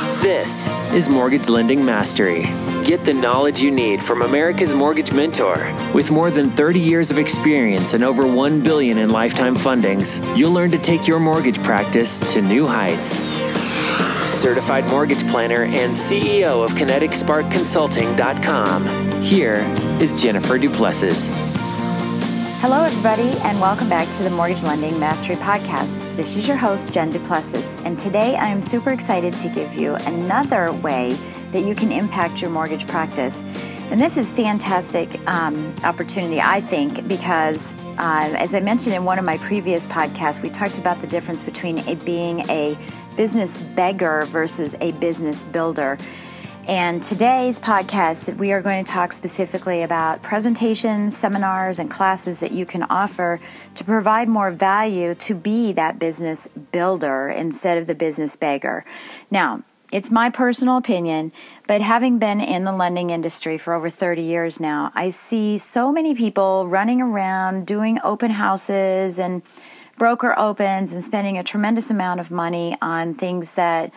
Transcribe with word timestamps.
This 0.00 0.70
is 0.94 1.10
Mortgage 1.10 1.48
Lending 1.48 1.84
Mastery. 1.84 2.44
Get 2.84 3.04
the 3.04 3.12
knowledge 3.12 3.60
you 3.60 3.70
need 3.70 4.02
from 4.02 4.22
America's 4.22 4.72
Mortgage 4.72 5.12
Mentor. 5.12 5.70
With 5.92 6.10
more 6.10 6.30
than 6.30 6.50
30 6.50 6.80
years 6.80 7.10
of 7.10 7.18
experience 7.18 7.92
and 7.92 8.02
over 8.02 8.26
1 8.26 8.62
billion 8.62 8.96
in 8.96 9.10
lifetime 9.10 9.54
fundings, 9.54 10.18
you'll 10.36 10.52
learn 10.52 10.70
to 10.70 10.78
take 10.78 11.06
your 11.06 11.20
mortgage 11.20 11.62
practice 11.62 12.20
to 12.32 12.40
new 12.40 12.64
heights. 12.64 13.18
Certified 14.30 14.86
mortgage 14.86 15.28
planner 15.28 15.64
and 15.64 15.92
CEO 15.92 16.64
of 16.64 16.70
KineticSparkConsulting.com. 16.72 19.22
Here 19.22 19.60
is 20.00 20.22
Jennifer 20.22 20.56
Duplessis. 20.56 21.51
Hello, 22.62 22.84
everybody, 22.84 23.36
and 23.40 23.60
welcome 23.60 23.88
back 23.88 24.08
to 24.10 24.22
the 24.22 24.30
Mortgage 24.30 24.62
Lending 24.62 24.96
Mastery 25.00 25.34
Podcast. 25.34 26.14
This 26.14 26.36
is 26.36 26.46
your 26.46 26.56
host, 26.56 26.92
Jen 26.92 27.10
Duplessis, 27.10 27.76
and 27.84 27.98
today 27.98 28.36
I 28.36 28.46
am 28.46 28.62
super 28.62 28.92
excited 28.92 29.36
to 29.38 29.48
give 29.48 29.74
you 29.74 29.96
another 29.96 30.72
way 30.74 31.14
that 31.50 31.62
you 31.62 31.74
can 31.74 31.90
impact 31.90 32.40
your 32.40 32.50
mortgage 32.50 32.86
practice. 32.86 33.42
And 33.90 33.98
this 33.98 34.16
is 34.16 34.30
fantastic 34.30 35.18
um, 35.26 35.74
opportunity, 35.82 36.40
I 36.40 36.60
think, 36.60 37.08
because 37.08 37.74
uh, 37.98 38.32
as 38.38 38.54
I 38.54 38.60
mentioned 38.60 38.94
in 38.94 39.04
one 39.04 39.18
of 39.18 39.24
my 39.24 39.38
previous 39.38 39.88
podcasts, 39.88 40.40
we 40.40 40.48
talked 40.48 40.78
about 40.78 41.00
the 41.00 41.08
difference 41.08 41.42
between 41.42 41.78
it 41.78 42.04
being 42.04 42.48
a 42.48 42.78
business 43.16 43.58
beggar 43.58 44.24
versus 44.26 44.76
a 44.80 44.92
business 44.92 45.42
builder. 45.42 45.98
And 46.68 47.02
today's 47.02 47.58
podcast, 47.58 48.36
we 48.36 48.52
are 48.52 48.62
going 48.62 48.84
to 48.84 48.92
talk 48.92 49.12
specifically 49.12 49.82
about 49.82 50.22
presentations, 50.22 51.16
seminars, 51.16 51.80
and 51.80 51.90
classes 51.90 52.38
that 52.38 52.52
you 52.52 52.64
can 52.66 52.84
offer 52.84 53.40
to 53.74 53.82
provide 53.82 54.28
more 54.28 54.52
value 54.52 55.16
to 55.16 55.34
be 55.34 55.72
that 55.72 55.98
business 55.98 56.46
builder 56.70 57.28
instead 57.28 57.78
of 57.78 57.88
the 57.88 57.96
business 57.96 58.36
beggar. 58.36 58.84
Now, 59.28 59.64
it's 59.90 60.12
my 60.12 60.30
personal 60.30 60.76
opinion, 60.76 61.32
but 61.66 61.80
having 61.80 62.20
been 62.20 62.40
in 62.40 62.62
the 62.62 62.72
lending 62.72 63.10
industry 63.10 63.58
for 63.58 63.74
over 63.74 63.90
30 63.90 64.22
years 64.22 64.60
now, 64.60 64.92
I 64.94 65.10
see 65.10 65.58
so 65.58 65.90
many 65.90 66.14
people 66.14 66.68
running 66.68 67.02
around 67.02 67.66
doing 67.66 67.98
open 68.04 68.30
houses 68.30 69.18
and 69.18 69.42
broker 69.98 70.38
opens 70.38 70.92
and 70.92 71.02
spending 71.02 71.36
a 71.36 71.42
tremendous 71.42 71.90
amount 71.90 72.20
of 72.20 72.30
money 72.30 72.76
on 72.80 73.14
things 73.14 73.56
that 73.56 73.92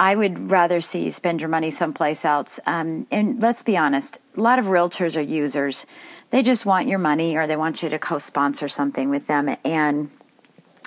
I 0.00 0.14
would 0.14 0.50
rather 0.50 0.80
see 0.80 1.04
you 1.04 1.10
spend 1.10 1.42
your 1.42 1.50
money 1.50 1.70
someplace 1.70 2.24
else. 2.24 2.58
Um, 2.64 3.06
and 3.10 3.40
let's 3.40 3.62
be 3.62 3.76
honest, 3.76 4.18
a 4.34 4.40
lot 4.40 4.58
of 4.58 4.64
realtors 4.64 5.14
are 5.14 5.20
users. 5.20 5.84
They 6.30 6.42
just 6.42 6.64
want 6.64 6.88
your 6.88 6.98
money 6.98 7.36
or 7.36 7.46
they 7.46 7.54
want 7.54 7.82
you 7.82 7.90
to 7.90 7.98
co 7.98 8.18
sponsor 8.18 8.66
something 8.66 9.10
with 9.10 9.26
them, 9.26 9.54
and 9.62 10.10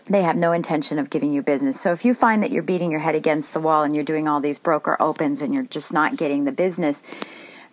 they 0.09 0.23
have 0.23 0.35
no 0.35 0.51
intention 0.51 0.97
of 0.97 1.11
giving 1.11 1.31
you 1.31 1.43
business. 1.43 1.79
So 1.79 1.91
if 1.91 2.03
you 2.03 2.15
find 2.15 2.41
that 2.41 2.49
you're 2.49 2.63
beating 2.63 2.89
your 2.89 3.01
head 3.01 3.13
against 3.13 3.53
the 3.53 3.59
wall 3.59 3.83
and 3.83 3.93
you're 3.93 4.03
doing 4.03 4.27
all 4.27 4.41
these 4.41 4.57
broker 4.57 4.97
opens 4.99 5.43
and 5.43 5.53
you're 5.53 5.63
just 5.63 5.93
not 5.93 6.17
getting 6.17 6.45
the 6.45 6.51
business, 6.51 7.03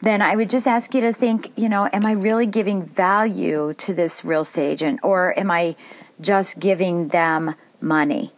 then 0.03 0.21
I 0.21 0.37
would 0.37 0.51
just 0.51 0.67
ask 0.67 0.95
you 0.95 1.01
to 1.01 1.13
think, 1.13 1.53
you 1.57 1.71
know, 1.71 1.89
am 1.91 2.05
I 2.05 2.13
really 2.13 2.47
giving 2.47 2.83
value 2.83 3.73
to 3.79 3.95
this 3.95 4.27
real 4.27 4.43
estate 4.43 4.73
agent 4.73 5.01
or 5.03 5.39
am 5.39 5.51
I 5.51 5.75
just 6.21 6.59
giving 6.59 7.09
them 7.09 7.55
money? 7.81 8.31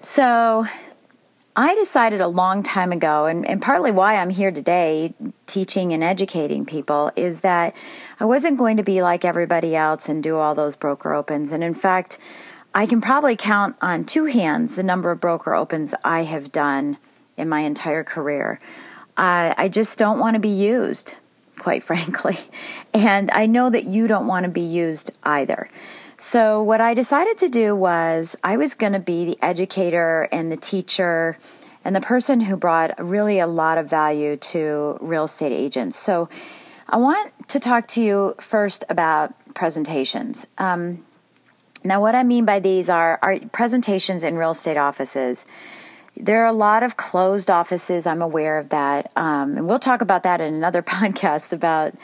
So 0.00 0.66
I 1.54 1.74
decided 1.74 2.22
a 2.22 2.28
long 2.28 2.62
time 2.62 2.92
ago, 2.92 3.26
and, 3.26 3.46
and 3.46 3.60
partly 3.60 3.90
why 3.90 4.16
I'm 4.16 4.30
here 4.30 4.50
today 4.50 5.12
teaching 5.46 5.92
and 5.92 6.02
educating 6.02 6.64
people, 6.64 7.10
is 7.14 7.40
that 7.40 7.76
I 8.18 8.24
wasn't 8.24 8.56
going 8.56 8.78
to 8.78 8.82
be 8.82 9.02
like 9.02 9.22
everybody 9.22 9.76
else 9.76 10.08
and 10.08 10.22
do 10.22 10.38
all 10.38 10.54
those 10.54 10.76
broker 10.76 11.12
opens. 11.12 11.52
And 11.52 11.62
in 11.62 11.74
fact, 11.74 12.18
I 12.74 12.86
can 12.86 13.02
probably 13.02 13.36
count 13.36 13.76
on 13.82 14.04
two 14.04 14.24
hands 14.24 14.76
the 14.76 14.82
number 14.82 15.10
of 15.10 15.20
broker 15.20 15.54
opens 15.54 15.94
I 16.02 16.24
have 16.24 16.52
done 16.52 16.96
in 17.36 17.50
my 17.50 17.60
entire 17.60 18.02
career. 18.02 18.58
I, 19.18 19.54
I 19.58 19.68
just 19.68 19.98
don't 19.98 20.18
want 20.18 20.34
to 20.34 20.40
be 20.40 20.48
used, 20.48 21.16
quite 21.58 21.82
frankly. 21.82 22.38
And 22.94 23.30
I 23.30 23.44
know 23.44 23.68
that 23.68 23.84
you 23.84 24.08
don't 24.08 24.26
want 24.26 24.44
to 24.44 24.50
be 24.50 24.62
used 24.62 25.10
either. 25.22 25.68
So, 26.22 26.62
what 26.62 26.80
I 26.80 26.94
decided 26.94 27.36
to 27.38 27.48
do 27.48 27.74
was 27.74 28.36
I 28.44 28.56
was 28.56 28.76
going 28.76 28.92
to 28.92 29.00
be 29.00 29.24
the 29.24 29.36
educator 29.42 30.28
and 30.30 30.52
the 30.52 30.56
teacher 30.56 31.36
and 31.84 31.96
the 31.96 32.00
person 32.00 32.38
who 32.42 32.56
brought 32.56 32.94
really 33.04 33.40
a 33.40 33.48
lot 33.48 33.76
of 33.76 33.90
value 33.90 34.36
to 34.36 34.98
real 35.00 35.24
estate 35.24 35.50
agents. 35.50 35.98
So, 35.98 36.28
I 36.88 36.98
want 36.98 37.32
to 37.48 37.58
talk 37.58 37.88
to 37.88 38.00
you 38.00 38.36
first 38.38 38.84
about 38.88 39.34
presentations. 39.54 40.46
Um, 40.58 41.04
now, 41.82 42.00
what 42.00 42.14
I 42.14 42.22
mean 42.22 42.44
by 42.44 42.60
these 42.60 42.88
are, 42.88 43.18
are 43.20 43.40
presentations 43.50 44.22
in 44.22 44.38
real 44.38 44.52
estate 44.52 44.76
offices. 44.76 45.44
There 46.16 46.44
are 46.44 46.46
a 46.46 46.52
lot 46.52 46.84
of 46.84 46.96
closed 46.96 47.50
offices. 47.50 48.06
I'm 48.06 48.22
aware 48.22 48.58
of 48.58 48.68
that, 48.68 49.10
um, 49.16 49.56
and 49.56 49.66
we'll 49.66 49.80
talk 49.80 50.00
about 50.00 50.22
that 50.22 50.40
in 50.40 50.54
another 50.54 50.82
podcast 50.84 51.52
about 51.52 51.94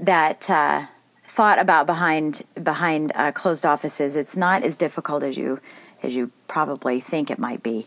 that. 0.00 0.50
Uh, 0.50 0.86
thought 1.30 1.60
about 1.60 1.86
behind 1.86 2.42
behind 2.62 3.12
uh, 3.14 3.30
closed 3.30 3.64
offices. 3.64 4.16
It's 4.16 4.36
not 4.36 4.64
as 4.64 4.76
difficult 4.76 5.22
as 5.22 5.36
you 5.36 5.60
as 6.02 6.16
you 6.16 6.32
probably 6.48 6.98
think 7.00 7.30
it 7.30 7.38
might 7.38 7.62
be, 7.62 7.86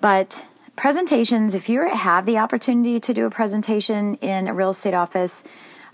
but 0.00 0.46
presentations. 0.76 1.54
If 1.54 1.68
you 1.70 1.88
have 1.88 2.26
the 2.26 2.38
opportunity 2.38 3.00
to 3.00 3.14
do 3.14 3.24
a 3.24 3.30
presentation 3.30 4.16
in 4.16 4.46
a 4.46 4.54
real 4.54 4.70
estate 4.70 4.94
office. 4.94 5.42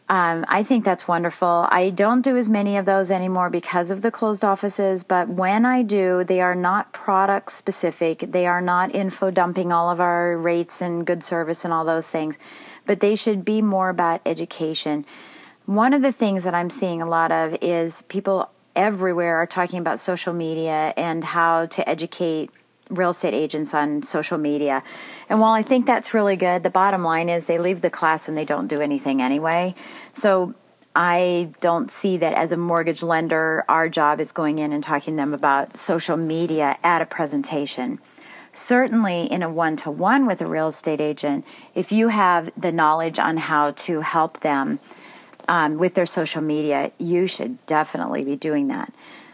Um, 0.09 0.45
I 0.49 0.63
think 0.65 0.85
that's 0.85 1.07
wonderful. 1.09 1.69
I 1.71 1.89
don't 1.89 2.23
do 2.23 2.37
as 2.37 2.49
many 2.49 2.77
of 2.77 2.85
those 2.85 3.11
anymore 3.11 3.49
because 3.49 3.91
of 3.91 4.03
the 4.03 4.11
closed 4.11 4.45
offices, 4.45 5.05
but 5.05 5.29
when 5.29 5.65
I 5.65 5.83
do, 5.83 6.25
they 6.25 6.41
are 6.43 6.57
not 6.57 6.93
product 6.93 7.53
specific. 7.53 8.19
They 8.19 8.47
are 8.47 8.61
not 8.61 8.95
info 8.95 9.31
dumping 9.31 9.73
all 9.73 9.89
of 9.91 10.01
our 10.01 10.37
rates 10.37 10.83
and 10.83 11.07
good 11.07 11.23
service 11.23 11.65
and 11.65 11.73
all 11.73 11.85
those 11.85 12.11
things, 12.11 12.39
but 12.85 13.01
they 13.01 13.15
should 13.15 13.43
be 13.45 13.63
more 13.63 13.89
about 13.89 14.21
education. 14.27 15.07
One 15.73 15.95
of 15.95 16.03
the 16.03 16.13
things 16.13 16.45
that 16.45 16.55
I'm 16.55 16.69
seeing 16.69 17.01
a 17.01 17.09
lot 17.09 17.33
of 17.33 17.57
is 17.63 18.03
people 18.03 18.51
everywhere 18.77 19.39
are 19.39 19.47
talking 19.47 19.79
about 19.79 19.99
social 19.99 20.35
media 20.35 20.93
and 20.99 21.25
how 21.25 21.65
to 21.65 21.89
educate 21.89 22.51
real 22.91 23.09
estate 23.09 23.33
agents 23.33 23.73
on 23.73 24.03
social 24.03 24.37
media. 24.37 24.83
And 25.31 25.41
while 25.41 25.55
I 25.55 25.63
think 25.63 25.87
that's 25.87 26.13
really 26.13 26.37
good, 26.37 26.63
the 26.63 26.69
bottom 26.69 27.03
line 27.03 27.31
is 27.31 27.47
they 27.47 27.59
leave 27.59 27.81
the 27.81 27.89
class 27.89 28.29
and 28.29 28.37
they 28.37 28.45
don't 28.45 28.67
do 28.67 28.83
anything 28.83 29.23
anyway. 29.23 29.75
So 30.13 30.53
I 30.95 31.49
don't 31.63 31.91
see 31.91 32.19
that 32.19 32.35
as 32.35 32.53
a 32.53 32.59
mortgage 32.59 33.03
lender, 33.03 33.65
our 33.67 33.89
job 33.89 34.21
is 34.21 34.31
going 34.31 34.59
in 34.59 34.75
and 34.75 34.85
talking 34.85 35.15
to 35.15 35.17
them 35.17 35.33
about 35.33 35.79
social 35.79 36.19
media 36.19 36.77
at 36.85 37.01
a 37.01 37.07
presentation. 37.07 37.99
Certainly, 38.53 39.33
in 39.33 39.43
a 39.43 39.49
one 39.49 39.77
to 39.77 39.91
one 39.91 40.27
with 40.27 40.43
a 40.43 40.47
real 40.47 40.69
estate 40.69 41.01
agent, 41.01 41.47
if 41.75 41.91
you 41.93 42.09
have 42.09 42.51
the 42.55 42.71
knowledge 42.71 43.19
on 43.19 43.39
how 43.39 43.71
to 43.71 44.03
help 44.03 44.41
them 44.41 44.79
um, 45.49 45.79
with 45.79 45.95
their 45.95 46.07
social 46.07 46.43
media, 46.43 46.93
you 46.99 47.27
should 47.27 47.65
definitely 47.67 48.25
be 48.25 48.37
doing 48.37 48.69
that. 48.69 48.93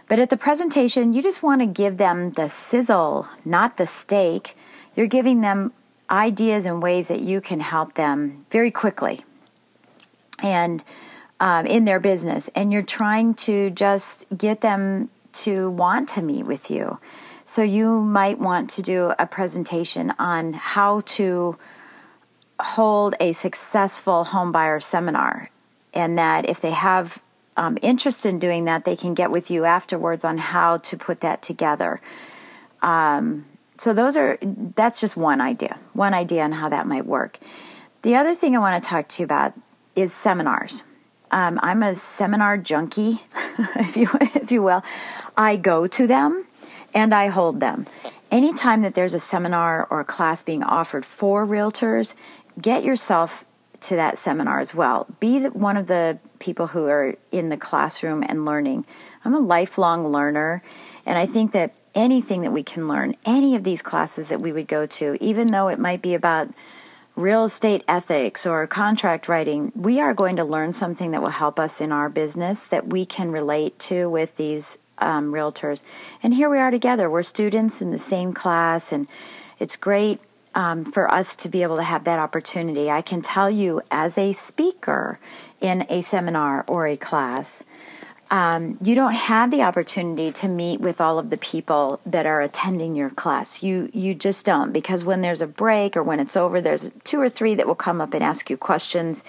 But 0.09 0.19
at 0.19 0.31
the 0.31 0.37
presentation, 0.37 1.13
you 1.13 1.23
just 1.23 1.43
want 1.43 1.61
to 1.61 1.67
give 1.67 1.99
them 1.99 2.33
the 2.33 2.49
sizzle, 2.49 3.29
not 3.45 3.77
the 3.77 3.87
steak. 3.87 4.57
You're 4.97 5.07
giving 5.07 5.43
them 5.43 5.73
ideas 6.11 6.65
and 6.65 6.83
ways 6.83 7.09
that 7.09 7.21
you 7.21 7.41
can 7.41 7.61
help 7.61 7.95
them 7.95 8.47
very 8.51 8.71
quickly 8.71 9.25
and 10.43 10.83
um, 11.41 11.67
in 11.67 11.85
their 11.85 12.01
business. 12.01 12.49
And 12.55 12.73
you're 12.73 12.83
trying 12.83 13.35
to 13.35 13.71
just 13.71 14.25
get 14.37 14.63
them 14.63 15.11
to 15.33 15.71
want 15.71 16.09
to 16.11 16.23
meet 16.23 16.45
with 16.45 16.71
you. 16.71 16.99
So 17.45 17.63
you 17.63 18.01
might 18.01 18.39
want 18.39 18.71
to 18.71 18.83
do 18.83 19.13
a 19.19 19.27
presentation 19.27 20.13
on 20.19 20.55
how 20.55 21.03
to 21.03 21.59
hold 22.61 23.15
a 23.21 23.33
successful 23.33 24.25
home 24.25 24.53
buyer 24.53 24.81
seminar 24.81 25.51
and 25.95 26.19
that 26.19 26.49
if 26.49 26.61
they 26.61 26.71
have 26.71 27.23
um, 27.57 27.77
interest 27.83 28.25
in 28.25 28.39
doing 28.39 28.67
that, 28.67 28.85
they 28.85 28.97
can 28.97 29.15
get 29.15 29.31
with 29.31 29.51
you 29.51 29.65
afterwards 29.65 30.25
on 30.25 30.39
how 30.39 30.79
to 30.79 30.97
put 30.97 31.21
that 31.21 31.43
together. 31.43 32.01
Um, 32.83 33.47
so 33.77 33.93
those 33.93 34.17
are 34.17 34.39
that's 34.43 35.01
just 35.01 35.17
one 35.17 35.41
idea, 35.41 35.79
one 35.93 36.15
idea 36.15 36.43
on 36.43 36.53
how 36.53 36.69
that 36.69 36.87
might 36.87 37.07
work. 37.07 37.39
The 38.03 38.17
other 38.17 38.35
thing 38.35 38.57
I 38.57 38.61
want 38.61 38.83
to 38.83 38.89
talk 38.89 39.09
to 39.09 39.23
you 39.23 39.25
about 39.25 39.55
is 39.97 40.13
seminars. 40.13 40.85
Um, 41.31 41.59
I'm 41.63 41.83
a 41.83 41.95
seminar 41.95 42.57
junkie, 42.57 43.23
if 43.77 43.97
you 43.97 44.09
if 44.35 44.53
you 44.53 44.63
will. 44.63 44.83
I 45.37 45.57
go 45.57 45.87
to 45.87 46.07
them 46.07 46.47
and 46.95 47.15
I 47.15 47.29
hold 47.29 47.61
them. 47.61 47.87
Anytime 48.31 48.83
that 48.83 48.95
there's 48.95 49.15
a 49.15 49.21
seminar 49.21 49.87
or 49.91 50.01
a 50.01 50.05
class 50.05 50.43
being 50.43 50.63
offered 50.63 51.05
for 51.05 51.47
realtors, 51.47 52.15
get 52.61 52.85
yourself 52.85 53.45
to 53.81 53.97
that 53.97 54.19
seminar 54.19 54.61
as 54.61 54.75
well. 54.75 55.07
Be 55.21 55.47
one 55.49 55.77
of 55.77 55.87
the 55.87 56.19
people 56.39 56.69
who 56.69 56.87
are 56.87 57.17
in 57.31 57.49
the 57.49 57.57
classroom 57.57 58.25
and 58.27 58.45
learning. 58.45 58.87
I'm 59.25 59.35
a 59.35 59.41
lifelong 59.41 60.07
learner, 60.09 60.63
and 61.07 61.19
I 61.19 61.27
think 61.27 61.53
that 61.53 61.75
anything 61.95 62.43
that 62.43 62.53
we 62.53 62.63
can 62.63 62.89
learn, 62.89 63.15
any 63.25 63.55
of 63.57 63.65
these 63.65 63.83
classes 63.83 64.29
that 64.29 64.41
we 64.41 64.53
would 64.53 64.69
go 64.69 64.87
to, 64.87 65.17
even 65.21 65.49
though 65.49 65.69
it 65.69 65.79
might 65.79 66.03
be 66.03 66.15
about 66.15 66.49
real 67.17 67.45
estate 67.45 67.83
ethics 67.89 68.47
or 68.47 68.65
contract 68.67 69.29
writing, 69.29 69.73
we 69.75 70.01
are 70.01 70.15
going 70.15 70.37
to 70.37 70.45
learn 70.45 70.73
something 70.73 71.11
that 71.11 71.21
will 71.21 71.31
help 71.31 71.59
us 71.59 71.81
in 71.81 71.91
our 71.91 72.09
business 72.09 72.67
that 72.67 72.87
we 72.87 73.05
can 73.05 73.33
relate 73.33 73.77
to 73.79 74.09
with 74.09 74.37
these 74.37 74.79
um, 74.99 75.33
realtors. 75.33 75.83
And 76.23 76.35
here 76.35 76.49
we 76.49 76.59
are 76.59 76.71
together. 76.71 77.11
We're 77.11 77.25
students 77.25 77.83
in 77.83 77.91
the 77.91 77.99
same 77.99 78.33
class, 78.33 78.93
and 78.93 79.09
it's 79.59 79.77
great 79.77 80.21
um, 80.59 80.85
for 80.85 81.09
us 81.11 81.37
to 81.37 81.49
be 81.49 81.63
able 81.63 81.77
to 81.77 81.85
have 81.85 82.03
that 82.03 82.19
opportunity. 82.19 82.91
I 82.91 83.01
can 83.01 83.23
tell 83.23 83.49
you, 83.49 83.81
as 83.93 84.19
a 84.19 84.33
speaker 84.33 85.21
in 85.61 85.87
a 85.89 86.01
seminar 86.01 86.65
or 86.67 86.89
a 86.89 86.97
class, 86.97 87.63
um, 88.29 88.77
you 88.83 88.97
don't 88.97 89.15
have 89.15 89.53
the 89.53 89.63
opportunity 89.63 90.33
to 90.33 90.49
meet 90.49 90.81
with 90.81 91.01
all 91.01 91.21
of 91.21 91.31
the 91.31 91.37
people 91.37 92.01
that 92.05 92.27
are 92.27 92.41
attending 92.41 92.97
your 92.97 93.09
class. 93.09 93.63
You 93.63 93.89
you 93.95 94.15
just 94.15 94.45
don't 94.45 94.73
because 94.73 95.05
when 95.05 95.21
there's 95.21 95.41
a 95.41 95.47
break 95.47 95.97
or 95.97 96.03
when 96.03 96.19
it's 96.19 96.37
over, 96.37 96.61
there's 96.61 96.91
two 97.05 97.21
or 97.21 97.29
three 97.29 97.55
that 97.55 97.69
will 97.69 97.77
come 97.77 98.01
up 98.01 98.13
and 98.13 98.25
ask 98.25 98.51
you 98.51 98.57
questions, 98.57 99.23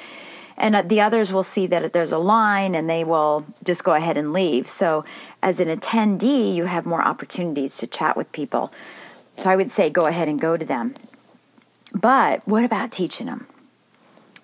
and 0.57 0.75
uh, 0.75 0.81
the 0.81 0.99
others 0.99 1.31
will 1.31 1.43
see 1.43 1.67
that 1.67 1.93
there's 1.93 2.11
a 2.11 2.17
line 2.17 2.73
and 2.73 2.89
they 2.89 3.03
will 3.03 3.45
just 3.63 3.83
go 3.83 3.93
ahead 3.93 4.17
and 4.17 4.33
leave. 4.33 4.67
So, 4.67 5.05
as 5.43 5.59
an 5.59 5.67
attendee, 5.67 6.55
you 6.55 6.65
have 6.65 6.87
more 6.87 7.03
opportunities 7.03 7.77
to 7.77 7.85
chat 7.85 8.17
with 8.17 8.31
people. 8.31 8.73
So, 9.37 9.49
I 9.49 9.55
would 9.55 9.71
say 9.71 9.91
go 9.91 10.07
ahead 10.07 10.27
and 10.27 10.41
go 10.41 10.57
to 10.57 10.65
them. 10.65 10.95
But 11.93 12.47
what 12.47 12.63
about 12.63 12.91
teaching 12.91 13.27
them? 13.27 13.47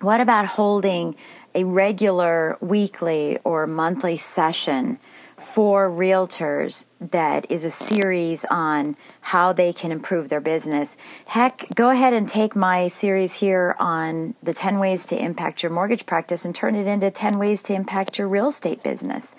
What 0.00 0.20
about 0.20 0.46
holding 0.46 1.16
a 1.54 1.64
regular 1.64 2.58
weekly 2.60 3.38
or 3.44 3.66
monthly 3.66 4.16
session 4.16 4.98
for 5.38 5.90
realtors 5.90 6.86
that 6.98 7.50
is 7.50 7.64
a 7.64 7.70
series 7.70 8.44
on 8.46 8.96
how 9.20 9.52
they 9.52 9.72
can 9.72 9.92
improve 9.92 10.28
their 10.28 10.40
business. 10.40 10.96
Heck, 11.26 11.66
go 11.74 11.90
ahead 11.90 12.14
and 12.14 12.28
take 12.28 12.56
my 12.56 12.88
series 12.88 13.34
here 13.34 13.76
on 13.78 14.34
the 14.42 14.54
10 14.54 14.78
ways 14.78 15.04
to 15.06 15.18
impact 15.18 15.62
your 15.62 15.70
mortgage 15.70 16.06
practice 16.06 16.44
and 16.44 16.54
turn 16.54 16.74
it 16.74 16.86
into 16.86 17.10
10 17.10 17.38
ways 17.38 17.62
to 17.64 17.74
impact 17.74 18.18
your 18.18 18.28
real 18.28 18.48
estate 18.48 18.82
business 18.82 19.34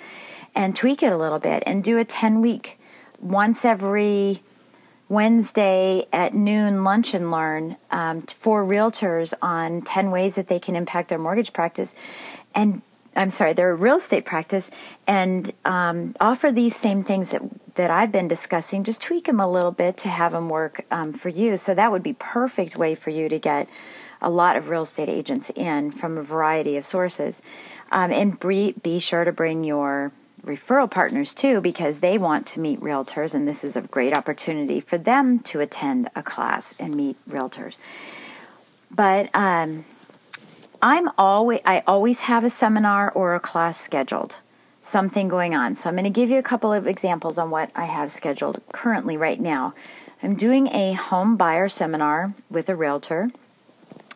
and 0.54 0.76
tweak 0.76 1.02
it 1.02 1.12
a 1.12 1.18
little 1.18 1.40
bit 1.40 1.64
and 1.66 1.84
do 1.84 1.98
a 1.98 2.06
10 2.06 2.42
week 2.42 2.80
once 3.20 3.66
every 3.66 4.44
Wednesday 5.10 6.06
at 6.12 6.34
noon 6.34 6.84
lunch 6.84 7.14
and 7.14 7.32
learn 7.32 7.78
um, 7.92 8.22
for 8.22 8.64
realtors 8.64 9.34
on 9.42 9.82
10 9.82 10.12
ways 10.12 10.36
that 10.36 10.48
they 10.48 10.60
can 10.60 10.76
impact 10.76 11.10
their 11.10 11.18
mortgage 11.18 11.54
practice 11.54 11.96
and 12.54 12.82
I'm 13.18 13.32
sorry, 13.32 13.54
their 13.54 13.76
real 13.76 13.98
estate 13.98 14.26
practice 14.26 14.70
and 15.08 15.52
um, 15.66 16.14
offer 16.20 16.52
these 16.52 16.76
same 16.76 17.02
things 17.02 17.32
that, 17.32 17.42
that 17.74 17.90
I've 17.90 18.12
been 18.12 18.28
discussing, 18.28 18.84
just 18.84 19.02
tweak 19.02 19.26
them 19.26 19.40
a 19.40 19.50
little 19.50 19.72
bit 19.72 19.98
to 19.98 20.10
have 20.10 20.34
them 20.34 20.50
work 20.50 20.86
um, 20.92 21.14
for 21.14 21.30
you. 21.30 21.58
So 21.58 21.74
that 21.74 21.92
would 21.92 22.04
be 22.04 22.14
perfect 22.14 22.78
way 22.78 22.94
for 22.94 23.10
you 23.10 23.28
to 23.28 23.40
get 23.40 23.68
a 24.22 24.30
lot 24.30 24.56
of 24.56 24.70
real 24.70 24.84
estate 24.84 25.10
agents 25.10 25.52
in 25.56 25.90
from 25.90 26.18
a 26.18 26.22
variety 26.22 26.78
of 26.78 26.86
sources. 26.86 27.42
Um, 27.92 28.12
and 28.12 28.40
be, 28.40 28.74
be 28.74 29.00
sure 29.00 29.26
to 29.26 29.32
bring 29.32 29.64
your 29.64 30.12
referral 30.48 30.90
partners 30.90 31.34
too 31.34 31.62
because 31.62 32.00
they 32.00 32.18
want 32.18 32.48
to 32.48 32.60
meet 32.60 32.80
realtors 32.80 33.36
and 33.36 33.48
this 33.48 33.64
is 33.64 33.76
a 33.76 33.82
great 33.82 34.14
opportunity 34.14 34.80
for 34.80 34.98
them 34.98 35.40
to 35.40 35.60
attend 35.60 36.10
a 36.16 36.24
class 36.24 36.74
and 36.80 36.96
meet 36.96 37.18
realtors. 37.30 37.78
But 38.90 39.30
um, 39.36 39.86
i'm 40.82 41.10
always 41.18 41.60
i 41.66 41.84
always 41.88 42.22
have 42.22 42.44
a 42.44 42.50
seminar 42.50 43.12
or 43.12 43.36
a 43.36 43.40
class 43.40 43.80
scheduled 43.80 44.38
something 44.82 45.28
going 45.28 45.54
on. 45.54 45.76
So 45.76 45.90
i'm 45.90 45.96
going 45.96 46.06
to 46.06 46.10
give 46.10 46.30
you 46.30 46.40
a 46.40 46.44
couple 46.44 46.72
of 46.72 46.88
examples 46.88 47.38
on 47.38 47.50
what 47.50 47.72
i 47.76 47.86
have 47.86 48.12
scheduled 48.12 48.62
currently 48.72 49.18
right 49.18 49.40
now. 49.40 49.74
I'm 50.24 50.36
doing 50.36 50.68
a 50.68 50.94
home 50.94 51.38
buyer 51.38 51.70
seminar 51.70 52.34
with 52.50 52.70
a 52.70 52.76
realtor. 52.76 53.30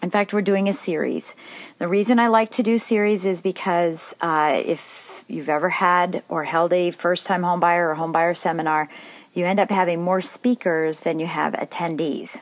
In 0.01 0.09
fact, 0.09 0.33
we're 0.33 0.41
doing 0.41 0.67
a 0.67 0.73
series. 0.73 1.35
The 1.77 1.87
reason 1.87 2.17
I 2.17 2.27
like 2.27 2.49
to 2.51 2.63
do 2.63 2.79
series 2.79 3.27
is 3.27 3.43
because 3.43 4.15
uh, 4.19 4.59
if 4.65 5.10
you've 5.31 5.49
ever 5.49 5.69
had 5.69 6.23
or 6.29 6.43
held 6.43 6.73
a 6.73 6.91
first 6.91 7.25
time 7.27 7.41
homebuyer 7.41 7.91
or 7.91 7.95
homebuyer 7.95 8.35
seminar, 8.35 8.89
you 9.33 9.45
end 9.45 9.59
up 9.59 9.69
having 9.69 10.01
more 10.01 10.21
speakers 10.21 11.01
than 11.01 11.19
you 11.19 11.27
have 11.27 11.53
attendees. 11.53 12.41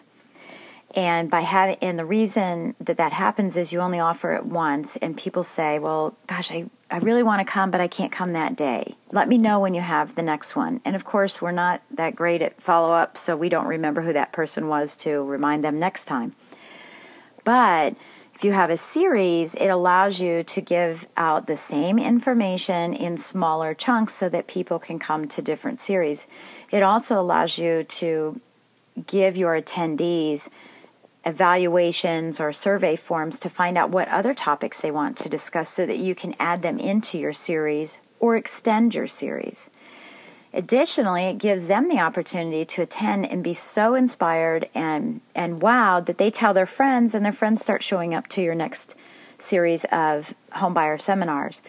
And 0.95 1.29
by 1.29 1.41
having, 1.41 1.77
and 1.81 1.99
the 1.99 2.05
reason 2.05 2.75
that 2.79 2.97
that 2.97 3.13
happens 3.13 3.57
is 3.57 3.71
you 3.71 3.79
only 3.79 3.99
offer 3.99 4.33
it 4.33 4.45
once, 4.45 4.95
and 4.97 5.15
people 5.15 5.43
say, 5.43 5.77
"Well, 5.77 6.17
gosh, 6.25 6.51
I, 6.51 6.65
I 6.89 6.97
really 6.97 7.21
want 7.21 7.45
to 7.45 7.51
come, 7.51 7.69
but 7.69 7.79
I 7.79 7.87
can't 7.87 8.11
come 8.11 8.33
that 8.33 8.55
day. 8.55 8.95
Let 9.11 9.27
me 9.27 9.37
know 9.37 9.59
when 9.59 9.75
you 9.75 9.81
have 9.81 10.15
the 10.15 10.23
next 10.23 10.55
one." 10.55 10.81
And 10.83 10.95
of 10.95 11.05
course, 11.05 11.43
we're 11.43 11.51
not 11.51 11.83
that 11.91 12.15
great 12.15 12.41
at 12.41 12.59
follow 12.59 12.91
up, 12.91 13.17
so 13.17 13.37
we 13.37 13.49
don't 13.49 13.67
remember 13.67 14.01
who 14.01 14.13
that 14.13 14.31
person 14.31 14.67
was 14.67 14.95
to 14.97 15.23
remind 15.23 15.63
them 15.63 15.77
next 15.77 16.05
time. 16.05 16.33
But 17.43 17.95
if 18.39 18.45
you 18.45 18.53
have 18.53 18.69
a 18.69 18.77
series, 18.77 19.53
it 19.55 19.67
allows 19.67 20.21
you 20.21 20.43
to 20.43 20.61
give 20.61 21.05
out 21.17 21.45
the 21.45 21.57
same 21.57 21.99
information 21.99 22.93
in 22.93 23.17
smaller 23.17 23.73
chunks 23.73 24.13
so 24.13 24.29
that 24.29 24.47
people 24.47 24.79
can 24.79 24.97
come 24.97 25.27
to 25.27 25.41
different 25.41 25.81
series. 25.81 26.25
It 26.71 26.81
also 26.81 27.19
allows 27.19 27.57
you 27.57 27.83
to 27.83 28.39
give 29.05 29.35
your 29.35 29.61
attendees 29.61 30.47
evaluations 31.25 32.39
or 32.39 32.53
survey 32.53 32.95
forms 32.95 33.39
to 33.39 33.49
find 33.49 33.77
out 33.77 33.89
what 33.89 34.07
other 34.07 34.33
topics 34.33 34.79
they 34.79 34.89
want 34.89 35.17
to 35.17 35.27
discuss 35.27 35.67
so 35.67 35.85
that 35.85 35.97
you 35.97 36.15
can 36.15 36.33
add 36.39 36.61
them 36.61 36.79
into 36.79 37.17
your 37.17 37.33
series 37.33 37.99
or 38.21 38.37
extend 38.37 38.95
your 38.95 39.07
series. 39.07 39.69
Additionally, 40.53 41.25
it 41.25 41.37
gives 41.37 41.67
them 41.67 41.89
the 41.89 41.99
opportunity 41.99 42.65
to 42.65 42.81
attend 42.81 43.25
and 43.27 43.43
be 43.43 43.53
so 43.53 43.93
inspired 43.93 44.67
and, 44.73 45.21
and 45.35 45.61
wowed 45.61 46.07
that 46.07 46.17
they 46.17 46.31
tell 46.31 46.53
their 46.53 46.65
friends, 46.65 47.13
and 47.13 47.23
their 47.23 47.31
friends 47.31 47.61
start 47.61 47.83
showing 47.83 48.15
up 48.15 48.27
to 48.27 48.41
your 48.41 48.55
next 48.55 48.95
series 49.37 49.85
of 49.85 50.33
homebuyer 50.53 50.99
seminars. 50.99 51.61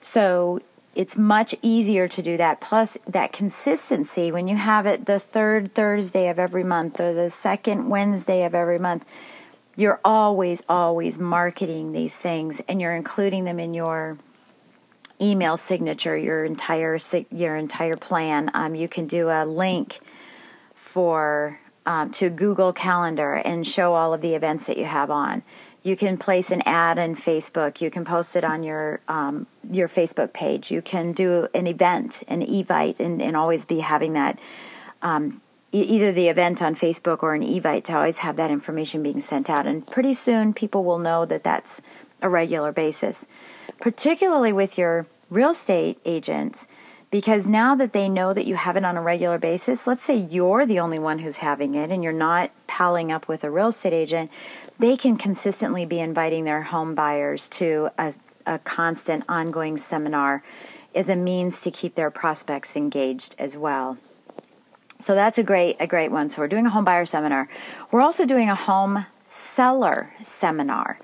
So 0.00 0.60
it's 0.94 1.16
much 1.16 1.54
easier 1.60 2.08
to 2.08 2.22
do 2.22 2.36
that. 2.36 2.60
Plus, 2.60 2.96
that 3.06 3.32
consistency 3.32 4.32
when 4.32 4.48
you 4.48 4.56
have 4.56 4.86
it 4.86 5.06
the 5.06 5.18
third 5.18 5.74
Thursday 5.74 6.28
of 6.28 6.38
every 6.38 6.64
month 6.64 7.00
or 7.00 7.12
the 7.12 7.30
second 7.30 7.88
Wednesday 7.88 8.44
of 8.44 8.54
every 8.54 8.78
month, 8.78 9.04
you're 9.76 10.00
always, 10.04 10.62
always 10.68 11.18
marketing 11.18 11.92
these 11.92 12.16
things 12.16 12.62
and 12.68 12.80
you're 12.80 12.94
including 12.94 13.44
them 13.44 13.58
in 13.58 13.74
your 13.74 14.18
email 15.24 15.56
signature 15.56 16.16
your 16.16 16.44
entire 16.44 16.98
your 17.30 17.56
entire 17.56 17.96
plan. 17.96 18.50
Um, 18.54 18.74
you 18.74 18.88
can 18.88 19.06
do 19.06 19.28
a 19.28 19.44
link 19.44 20.00
for 20.74 21.58
um, 21.86 22.10
to 22.12 22.30
Google 22.30 22.72
Calendar 22.72 23.34
and 23.34 23.66
show 23.66 23.94
all 23.94 24.14
of 24.14 24.20
the 24.20 24.34
events 24.34 24.66
that 24.66 24.78
you 24.78 24.84
have 24.84 25.10
on. 25.10 25.42
You 25.82 25.96
can 25.96 26.16
place 26.16 26.50
an 26.50 26.62
ad 26.64 26.98
in 26.98 27.14
Facebook. 27.14 27.80
You 27.80 27.90
can 27.90 28.04
post 28.04 28.36
it 28.36 28.44
on 28.44 28.62
your 28.62 29.00
um, 29.08 29.46
your 29.70 29.88
Facebook 29.88 30.32
page. 30.32 30.70
You 30.70 30.82
can 30.82 31.12
do 31.12 31.48
an 31.54 31.66
event, 31.66 32.22
an 32.28 32.42
evite, 32.46 33.00
and, 33.00 33.20
and 33.20 33.36
always 33.36 33.64
be 33.64 33.80
having 33.80 34.14
that 34.14 34.38
um, 35.02 35.40
either 35.72 36.12
the 36.12 36.28
event 36.28 36.62
on 36.62 36.74
Facebook 36.74 37.22
or 37.22 37.34
an 37.34 37.42
evite 37.42 37.84
to 37.84 37.94
always 37.94 38.18
have 38.18 38.36
that 38.36 38.50
information 38.50 39.02
being 39.02 39.20
sent 39.20 39.50
out. 39.50 39.66
And 39.66 39.86
pretty 39.86 40.14
soon, 40.14 40.54
people 40.54 40.84
will 40.84 40.98
know 40.98 41.26
that 41.26 41.44
that's 41.44 41.82
a 42.22 42.28
regular 42.28 42.72
basis 42.72 43.26
particularly 43.80 44.52
with 44.52 44.78
your 44.78 45.06
real 45.34 45.50
estate 45.50 45.98
agents, 46.04 46.66
because 47.10 47.46
now 47.46 47.74
that 47.74 47.92
they 47.92 48.08
know 48.08 48.32
that 48.32 48.46
you 48.46 48.54
have 48.54 48.76
it 48.76 48.84
on 48.84 48.96
a 48.96 49.02
regular 49.02 49.38
basis, 49.38 49.86
let's 49.86 50.02
say 50.02 50.16
you're 50.16 50.64
the 50.64 50.80
only 50.80 50.98
one 50.98 51.18
who's 51.18 51.38
having 51.38 51.74
it 51.74 51.90
and 51.90 52.02
you're 52.02 52.12
not 52.12 52.50
palling 52.66 53.12
up 53.12 53.28
with 53.28 53.44
a 53.44 53.50
real 53.50 53.68
estate 53.68 53.92
agent, 53.92 54.30
they 54.78 54.96
can 54.96 55.16
consistently 55.16 55.84
be 55.84 56.00
inviting 56.00 56.44
their 56.44 56.62
home 56.62 56.94
buyers 56.94 57.48
to 57.48 57.88
a, 57.98 58.14
a 58.46 58.58
constant 58.60 59.24
ongoing 59.28 59.76
seminar 59.76 60.42
as 60.94 61.08
a 61.08 61.16
means 61.16 61.60
to 61.60 61.70
keep 61.70 61.94
their 61.94 62.10
prospects 62.10 62.76
engaged 62.76 63.34
as 63.38 63.56
well. 63.56 63.98
So 65.00 65.14
that's 65.14 65.38
a 65.38 65.42
great 65.42 65.76
a 65.80 65.86
great 65.86 66.10
one. 66.10 66.30
So 66.30 66.40
we're 66.40 66.48
doing 66.48 66.66
a 66.66 66.70
home 66.70 66.84
buyer 66.84 67.04
seminar. 67.04 67.48
We're 67.90 68.00
also 68.00 68.24
doing 68.24 68.48
a 68.48 68.54
home 68.54 69.06
seller 69.26 70.10
seminar. 70.22 70.98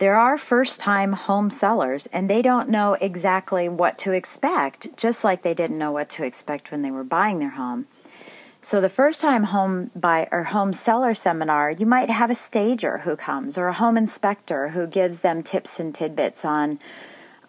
There 0.00 0.16
are 0.16 0.38
first 0.38 0.80
time 0.80 1.12
home 1.12 1.50
sellers 1.50 2.06
and 2.06 2.28
they 2.28 2.40
don't 2.40 2.70
know 2.70 2.94
exactly 2.94 3.68
what 3.68 3.98
to 3.98 4.12
expect, 4.12 4.96
just 4.96 5.24
like 5.24 5.42
they 5.42 5.52
didn't 5.52 5.76
know 5.76 5.92
what 5.92 6.08
to 6.10 6.24
expect 6.24 6.70
when 6.70 6.80
they 6.80 6.90
were 6.90 7.04
buying 7.04 7.38
their 7.38 7.50
home. 7.50 7.86
So 8.62 8.80
the 8.80 8.88
first 8.88 9.20
time 9.20 9.42
home 9.44 9.90
buy 9.94 10.26
or 10.32 10.44
home 10.44 10.72
seller 10.72 11.12
seminar, 11.12 11.70
you 11.70 11.84
might 11.84 12.08
have 12.08 12.30
a 12.30 12.34
stager 12.34 12.98
who 12.98 13.14
comes 13.14 13.58
or 13.58 13.68
a 13.68 13.74
home 13.74 13.98
inspector 13.98 14.68
who 14.70 14.86
gives 14.86 15.20
them 15.20 15.42
tips 15.42 15.78
and 15.78 15.94
tidbits 15.94 16.46
on 16.46 16.78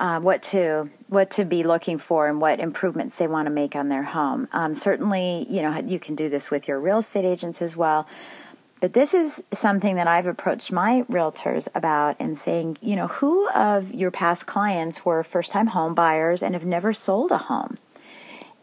uh, 0.01 0.19
what 0.19 0.43
to 0.43 0.89
what 1.07 1.29
to 1.31 1.45
be 1.45 1.63
looking 1.63 1.97
for 1.97 2.27
and 2.27 2.41
what 2.41 2.59
improvements 2.59 3.17
they 3.17 3.27
want 3.27 3.45
to 3.45 3.49
make 3.49 3.77
on 3.77 3.87
their 3.87 4.03
home. 4.03 4.49
Um, 4.51 4.75
certainly, 4.75 5.45
you 5.49 5.61
know 5.61 5.77
you 5.79 5.99
can 5.99 6.15
do 6.15 6.27
this 6.27 6.51
with 6.51 6.67
your 6.67 6.81
real 6.81 6.97
estate 6.97 7.23
agents 7.23 7.61
as 7.61 7.77
well. 7.77 8.07
But 8.81 8.93
this 8.93 9.13
is 9.13 9.43
something 9.53 9.95
that 9.95 10.07
I've 10.07 10.25
approached 10.25 10.71
my 10.71 11.03
realtors 11.03 11.69
about 11.75 12.15
and 12.19 12.35
saying, 12.35 12.79
you 12.81 12.95
know, 12.95 13.07
who 13.07 13.47
of 13.51 13.93
your 13.93 14.09
past 14.09 14.47
clients 14.47 15.05
were 15.05 15.21
first 15.21 15.51
time 15.51 15.67
home 15.67 15.93
buyers 15.93 16.41
and 16.41 16.55
have 16.55 16.65
never 16.65 16.91
sold 16.91 17.31
a 17.31 17.37
home 17.37 17.77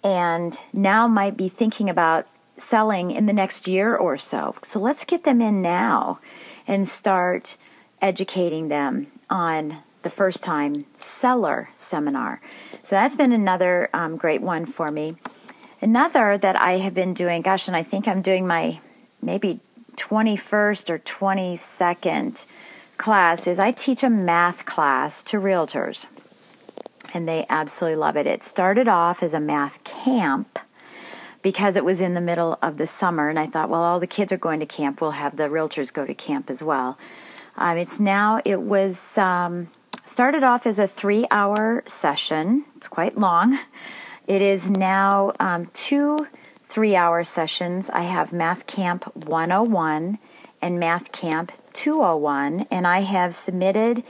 and 0.02 0.60
now 0.72 1.06
might 1.06 1.36
be 1.36 1.48
thinking 1.48 1.88
about 1.88 2.26
selling 2.56 3.12
in 3.12 3.26
the 3.26 3.32
next 3.32 3.68
year 3.68 3.94
or 3.94 4.16
so. 4.16 4.56
So 4.62 4.80
let's 4.80 5.04
get 5.04 5.22
them 5.22 5.40
in 5.40 5.62
now 5.62 6.18
and 6.66 6.86
start 6.86 7.56
educating 8.02 8.68
them 8.68 9.06
on 9.30 9.78
the 10.02 10.10
first 10.10 10.42
time 10.42 10.84
seller 10.98 11.70
seminar. 11.76 12.40
So 12.82 12.96
that's 12.96 13.14
been 13.14 13.32
another 13.32 13.88
um, 13.94 14.16
great 14.16 14.42
one 14.42 14.66
for 14.66 14.90
me. 14.90 15.14
Another 15.80 16.36
that 16.38 16.60
I 16.60 16.78
have 16.78 16.94
been 16.94 17.14
doing, 17.14 17.42
gosh, 17.42 17.68
and 17.68 17.76
I 17.76 17.84
think 17.84 18.08
I'm 18.08 18.22
doing 18.22 18.48
my 18.48 18.80
maybe 19.22 19.60
21st 19.98 20.90
or 20.90 20.98
22nd 21.00 22.46
class 22.96 23.46
is 23.46 23.58
I 23.58 23.72
teach 23.72 24.02
a 24.02 24.08
math 24.08 24.64
class 24.64 25.22
to 25.24 25.38
realtors. 25.38 26.06
And 27.12 27.28
they 27.28 27.46
absolutely 27.48 27.96
love 27.96 28.16
it. 28.16 28.26
It 28.26 28.42
started 28.42 28.86
off 28.86 29.22
as 29.22 29.34
a 29.34 29.40
math 29.40 29.82
camp 29.84 30.58
because 31.42 31.76
it 31.76 31.84
was 31.84 32.00
in 32.00 32.14
the 32.14 32.20
middle 32.20 32.58
of 32.62 32.76
the 32.76 32.86
summer. 32.86 33.28
And 33.28 33.38
I 33.38 33.46
thought, 33.46 33.68
well, 33.68 33.82
all 33.82 33.98
the 33.98 34.06
kids 34.06 34.32
are 34.32 34.38
going 34.38 34.60
to 34.60 34.66
camp. 34.66 35.00
We'll 35.00 35.12
have 35.12 35.36
the 35.36 35.44
realtors 35.44 35.92
go 35.92 36.06
to 36.06 36.14
camp 36.14 36.50
as 36.50 36.62
well. 36.62 36.98
Um, 37.56 37.76
it's 37.76 37.98
now, 37.98 38.40
it 38.44 38.60
was 38.60 39.18
um, 39.18 39.68
started 40.04 40.44
off 40.44 40.66
as 40.66 40.78
a 40.78 40.86
three 40.86 41.26
hour 41.30 41.82
session. 41.86 42.66
It's 42.76 42.88
quite 42.88 43.16
long. 43.16 43.58
It 44.26 44.42
is 44.42 44.68
now 44.68 45.32
um, 45.40 45.66
two 45.72 46.26
three 46.68 46.94
hour 46.94 47.24
sessions. 47.24 47.88
I 47.90 48.02
have 48.02 48.32
Math 48.32 48.66
Camp 48.66 49.04
101 49.16 50.18
and 50.60 50.78
Math 50.78 51.12
Camp 51.12 51.52
201, 51.72 52.66
and 52.70 52.86
I 52.86 53.00
have 53.00 53.34
submitted 53.34 54.04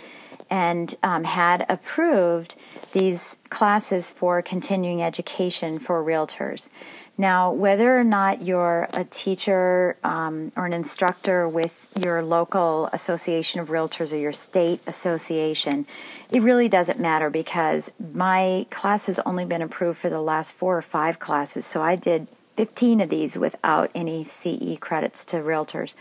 and 0.51 0.95
um, 1.03 1.25
had 1.25 1.65
approved 1.69 2.57
these 2.93 3.37
classes 3.51 4.11
for 4.11 4.41
continuing 4.43 5.03
education 5.03 5.79
for 5.79 6.03
realtors. 6.03 6.69
Now, 7.21 7.51
whether 7.51 7.99
or 7.99 8.05
not 8.05 8.43
you're 8.43 8.89
a 8.95 9.05
teacher 9.05 9.97
um, 10.05 10.53
or 10.57 10.67
an 10.67 10.73
instructor 10.73 11.49
with 11.49 11.89
your 12.01 12.23
local 12.23 12.89
association 12.93 13.61
of 13.61 13.69
realtors 13.69 14.13
or 14.13 14.17
your 14.17 14.33
state 14.33 14.81
association, 14.87 15.85
it 16.31 16.43
really 16.43 16.69
doesn't 16.69 17.01
matter 17.01 17.29
because 17.29 17.91
my 18.15 18.67
class 18.71 19.07
has 19.07 19.19
only 19.27 19.45
been 19.45 19.63
approved 19.63 19.99
for 19.99 20.09
the 20.09 20.21
last 20.21 20.53
four 20.53 20.79
or 20.79 20.83
five 20.83 21.19
classes. 21.19 21.67
So 21.67 21.83
I 21.83 21.97
did 21.97 22.29
15 22.59 23.01
of 23.01 23.09
these 23.09 23.39
without 23.39 23.89
any 23.95 24.25
CE 24.25 24.81
credits 24.81 25.25
to 25.27 25.37
realtors. 25.37 25.95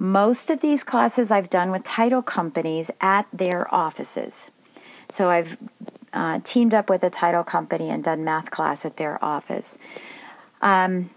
Most 0.00 0.50
of 0.50 0.60
these 0.60 0.82
classes 0.82 1.30
I've 1.30 1.48
done 1.48 1.70
with 1.70 1.84
title 1.84 2.22
companies 2.22 2.90
at 3.00 3.28
their 3.32 3.72
offices. 3.72 4.50
So 5.08 5.30
I've 5.30 5.56
uh, 6.12 6.40
teamed 6.42 6.74
up 6.74 6.90
with 6.90 7.04
a 7.04 7.08
title 7.08 7.44
company 7.44 7.88
and 7.88 8.02
done 8.02 8.24
math 8.24 8.50
class 8.50 8.84
at 8.84 8.96
their 8.96 9.24
office. 9.24 9.78
Um, 10.60 11.10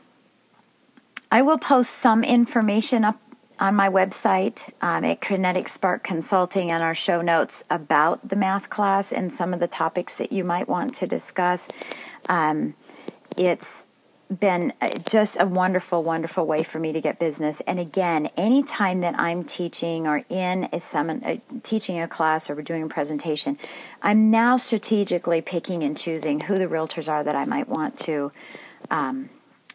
I 1.31 1.41
will 1.41 1.57
post 1.57 1.89
some 1.89 2.23
information 2.23 3.03
up 3.03 3.19
on 3.59 3.73
my 3.73 3.89
website 3.89 4.71
um, 4.83 5.03
at 5.03 5.19
Kinetic 5.19 5.67
Spark 5.67 6.03
Consulting 6.03 6.69
and 6.69 6.83
our 6.83 6.93
show 6.93 7.23
notes 7.23 7.65
about 7.71 8.29
the 8.29 8.35
math 8.35 8.69
class 8.69 9.11
and 9.11 9.33
some 9.33 9.51
of 9.51 9.59
the 9.59 9.67
topics 9.67 10.19
that 10.19 10.31
you 10.31 10.43
might 10.43 10.69
want 10.69 10.93
to 10.93 11.07
discuss. 11.07 11.69
Um, 12.29 12.75
it's 13.35 13.87
been 14.29 14.73
uh, 14.79 14.89
just 15.09 15.37
a 15.39 15.45
wonderful, 15.45 16.03
wonderful 16.03 16.45
way 16.45 16.61
for 16.61 16.79
me 16.79 16.91
to 16.91 17.01
get 17.01 17.17
business. 17.17 17.61
And 17.61 17.79
again, 17.79 18.27
anytime 18.37 19.01
that 19.01 19.19
I'm 19.19 19.43
teaching 19.43 20.05
or 20.05 20.23
in 20.29 20.69
a 20.71 20.79
summon, 20.79 21.23
uh, 21.23 21.37
teaching 21.63 21.99
a 21.99 22.07
class 22.07 22.49
or 22.49 22.61
doing 22.61 22.83
a 22.83 22.87
presentation, 22.87 23.57
I'm 24.01 24.29
now 24.29 24.55
strategically 24.57 25.41
picking 25.41 25.83
and 25.83 25.97
choosing 25.97 26.41
who 26.41 26.59
the 26.59 26.67
realtors 26.67 27.11
are 27.11 27.23
that 27.23 27.35
I 27.35 27.45
might 27.45 27.67
want 27.67 27.97
to 27.99 28.31
um, 28.91 29.29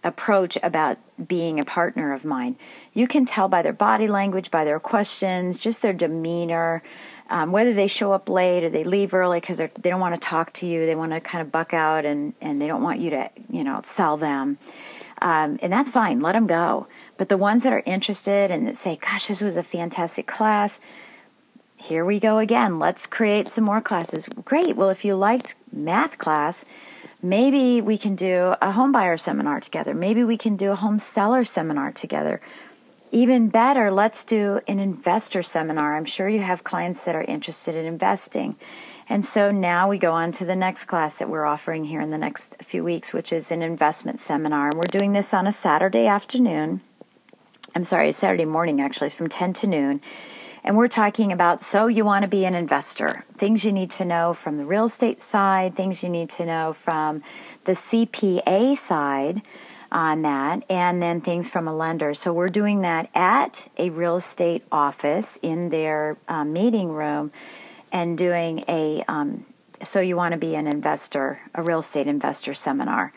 approach 0.04 0.56
about 0.62 0.98
being 1.26 1.58
a 1.58 1.64
partner 1.64 2.12
of 2.12 2.24
mine. 2.24 2.56
You 2.92 3.08
can 3.08 3.24
tell 3.24 3.48
by 3.48 3.62
their 3.62 3.72
body 3.72 4.06
language, 4.06 4.50
by 4.50 4.64
their 4.64 4.78
questions, 4.78 5.58
just 5.58 5.82
their 5.82 5.92
demeanor 5.92 6.82
um, 7.30 7.52
whether 7.52 7.72
they 7.72 7.86
show 7.86 8.12
up 8.12 8.28
late 8.28 8.64
or 8.64 8.68
they 8.68 8.84
leave 8.84 9.14
early 9.14 9.40
because 9.40 9.58
they 9.58 9.68
don't 9.90 10.00
want 10.00 10.14
to 10.14 10.20
talk 10.20 10.52
to 10.54 10.66
you, 10.66 10.84
they 10.84 10.94
want 10.94 11.12
to 11.12 11.20
kind 11.20 11.40
of 11.40 11.50
buck 11.50 11.72
out 11.72 12.04
and, 12.04 12.34
and 12.40 12.60
they 12.60 12.66
don't 12.66 12.82
want 12.82 13.00
you 13.00 13.10
to, 13.10 13.30
you 13.50 13.64
know, 13.64 13.80
sell 13.82 14.16
them. 14.16 14.58
Um, 15.22 15.58
and 15.62 15.72
that's 15.72 15.90
fine, 15.90 16.20
let 16.20 16.32
them 16.32 16.46
go. 16.46 16.86
But 17.16 17.30
the 17.30 17.38
ones 17.38 17.62
that 17.62 17.72
are 17.72 17.82
interested 17.86 18.50
and 18.50 18.66
that 18.66 18.76
say, 18.76 18.96
gosh, 18.96 19.28
this 19.28 19.40
was 19.40 19.56
a 19.56 19.62
fantastic 19.62 20.26
class, 20.26 20.80
here 21.76 22.04
we 22.04 22.20
go 22.20 22.38
again. 22.38 22.78
Let's 22.78 23.06
create 23.06 23.48
some 23.48 23.64
more 23.64 23.80
classes. 23.80 24.28
Great. 24.44 24.76
Well, 24.76 24.90
if 24.90 25.04
you 25.04 25.16
liked 25.16 25.54
math 25.72 26.18
class, 26.18 26.64
maybe 27.24 27.80
we 27.80 27.96
can 27.96 28.14
do 28.14 28.54
a 28.60 28.72
home 28.72 28.92
buyer 28.92 29.16
seminar 29.16 29.58
together. 29.58 29.94
Maybe 29.94 30.22
we 30.22 30.36
can 30.36 30.56
do 30.56 30.70
a 30.70 30.76
home 30.76 30.98
seller 30.98 31.42
seminar 31.42 31.90
together. 31.90 32.40
Even 33.10 33.48
better, 33.48 33.90
let's 33.90 34.24
do 34.24 34.60
an 34.68 34.78
investor 34.78 35.42
seminar. 35.42 35.96
I'm 35.96 36.04
sure 36.04 36.28
you 36.28 36.40
have 36.40 36.64
clients 36.64 37.04
that 37.04 37.16
are 37.16 37.22
interested 37.22 37.74
in 37.74 37.86
investing. 37.86 38.56
And 39.08 39.24
so 39.24 39.50
now 39.50 39.88
we 39.88 39.98
go 39.98 40.12
on 40.12 40.32
to 40.32 40.44
the 40.44 40.56
next 40.56 40.84
class 40.84 41.16
that 41.16 41.28
we're 41.28 41.46
offering 41.46 41.84
here 41.84 42.00
in 42.00 42.10
the 42.10 42.18
next 42.18 42.56
few 42.62 42.84
weeks, 42.84 43.12
which 43.12 43.32
is 43.32 43.50
an 43.50 43.62
investment 43.62 44.20
seminar. 44.20 44.68
And 44.68 44.76
we're 44.76 44.82
doing 44.84 45.12
this 45.12 45.32
on 45.32 45.46
a 45.46 45.52
Saturday 45.52 46.06
afternoon. 46.06 46.80
I'm 47.74 47.84
sorry, 47.84 48.12
Saturday 48.12 48.44
morning 48.44 48.80
actually, 48.80 49.06
it's 49.06 49.16
from 49.16 49.28
10 49.28 49.52
to 49.54 49.66
noon. 49.66 50.00
And 50.66 50.78
we're 50.78 50.88
talking 50.88 51.30
about 51.30 51.60
so 51.60 51.88
you 51.88 52.06
want 52.06 52.22
to 52.22 52.28
be 52.28 52.46
an 52.46 52.54
investor, 52.54 53.26
things 53.34 53.66
you 53.66 53.72
need 53.72 53.90
to 53.92 54.04
know 54.06 54.32
from 54.32 54.56
the 54.56 54.64
real 54.64 54.86
estate 54.86 55.20
side, 55.20 55.74
things 55.74 56.02
you 56.02 56.08
need 56.08 56.30
to 56.30 56.46
know 56.46 56.72
from 56.72 57.22
the 57.64 57.72
CPA 57.72 58.74
side 58.78 59.42
on 59.92 60.22
that, 60.22 60.62
and 60.70 61.02
then 61.02 61.20
things 61.20 61.50
from 61.50 61.68
a 61.68 61.76
lender. 61.76 62.14
So 62.14 62.32
we're 62.32 62.48
doing 62.48 62.80
that 62.80 63.10
at 63.14 63.68
a 63.76 63.90
real 63.90 64.16
estate 64.16 64.64
office 64.72 65.38
in 65.42 65.68
their 65.68 66.16
um, 66.28 66.54
meeting 66.54 66.88
room 66.88 67.30
and 67.92 68.16
doing 68.16 68.64
a 68.66 69.04
um, 69.06 69.44
so 69.82 70.00
you 70.00 70.16
want 70.16 70.32
to 70.32 70.38
be 70.38 70.54
an 70.54 70.66
investor, 70.66 71.40
a 71.54 71.62
real 71.62 71.80
estate 71.80 72.06
investor 72.06 72.54
seminar, 72.54 73.12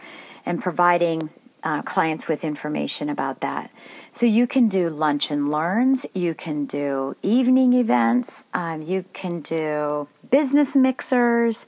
and 0.46 0.62
providing 0.62 1.30
uh, 1.64 1.82
clients 1.82 2.28
with 2.28 2.44
information 2.44 3.10
about 3.10 3.42
that. 3.42 3.72
So 4.12 4.26
you 4.26 4.48
can 4.48 4.68
do 4.68 4.90
lunch 4.90 5.32
and 5.32 5.50
learns, 5.50 6.06
you 6.14 6.34
can 6.34 6.66
do 6.66 7.16
evening 7.22 7.74
events, 7.74 8.46
um, 8.54 8.82
you 8.82 9.06
can 9.14 9.42
do 9.42 10.08
business 10.30 10.76
mixers. 10.76 11.66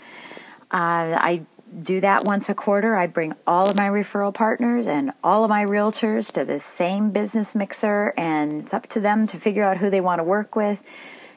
Uh, 0.72 1.17
I 1.19 1.41
do 1.84 2.01
that 2.01 2.25
once 2.25 2.50
a 2.50 2.55
quarter. 2.55 2.96
I 2.96 3.08
bring 3.08 3.34
all 3.46 3.69
of 3.69 3.75
my 3.75 3.88
referral 3.88 4.34
partners 4.34 4.88
and 4.88 5.12
all 5.24 5.43
of 5.43 5.50
my 5.50 5.63
realtors 5.63 6.31
to 6.34 6.43
the 6.43 6.60
same 6.60 7.12
business 7.12 7.55
mixer, 7.55 8.13
and 8.17 8.62
it's 8.62 8.74
up 8.74 8.88
to 8.88 9.00
them 9.00 9.27
to 9.27 9.38
figure 9.38 9.63
out 9.63 9.77
who 9.77 9.89
they 9.89 10.01
want 10.01 10.19
to 10.19 10.24
work 10.24 10.55
with. 10.55 10.84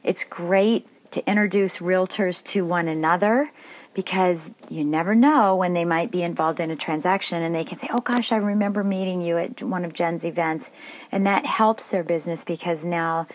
It's 0.03 0.25
great 0.25 0.87
to 1.13 1.29
introduce 1.29 1.79
realtors 1.79 2.43
to 2.47 2.65
one 2.65 2.89
another 2.89 3.51
because 3.95 4.51
you 4.69 4.85
never 4.85 5.15
know 5.15 5.55
when 5.57 5.75
they 5.75 5.85
might 5.85 6.11
be 6.11 6.23
involved 6.23 6.61
in 6.61 6.71
a 6.71 6.77
transaction 6.77 7.43
and 7.43 7.55
they 7.55 7.65
can 7.65 7.77
say, 7.77 7.89
Oh 7.93 8.01
gosh, 8.01 8.33
I 8.33 8.37
remember 8.37 8.83
meeting 8.83 9.21
you 9.21 9.39
at 9.39 9.63
one 9.63 9.85
of 9.85 9.93
Jen's 9.93 10.25
events. 10.25 10.71
And 11.11 11.27
that 11.27 11.47
helps 11.47 11.91
their 11.91 12.05
business 12.05 12.45
because 12.45 12.85
now 12.85 13.27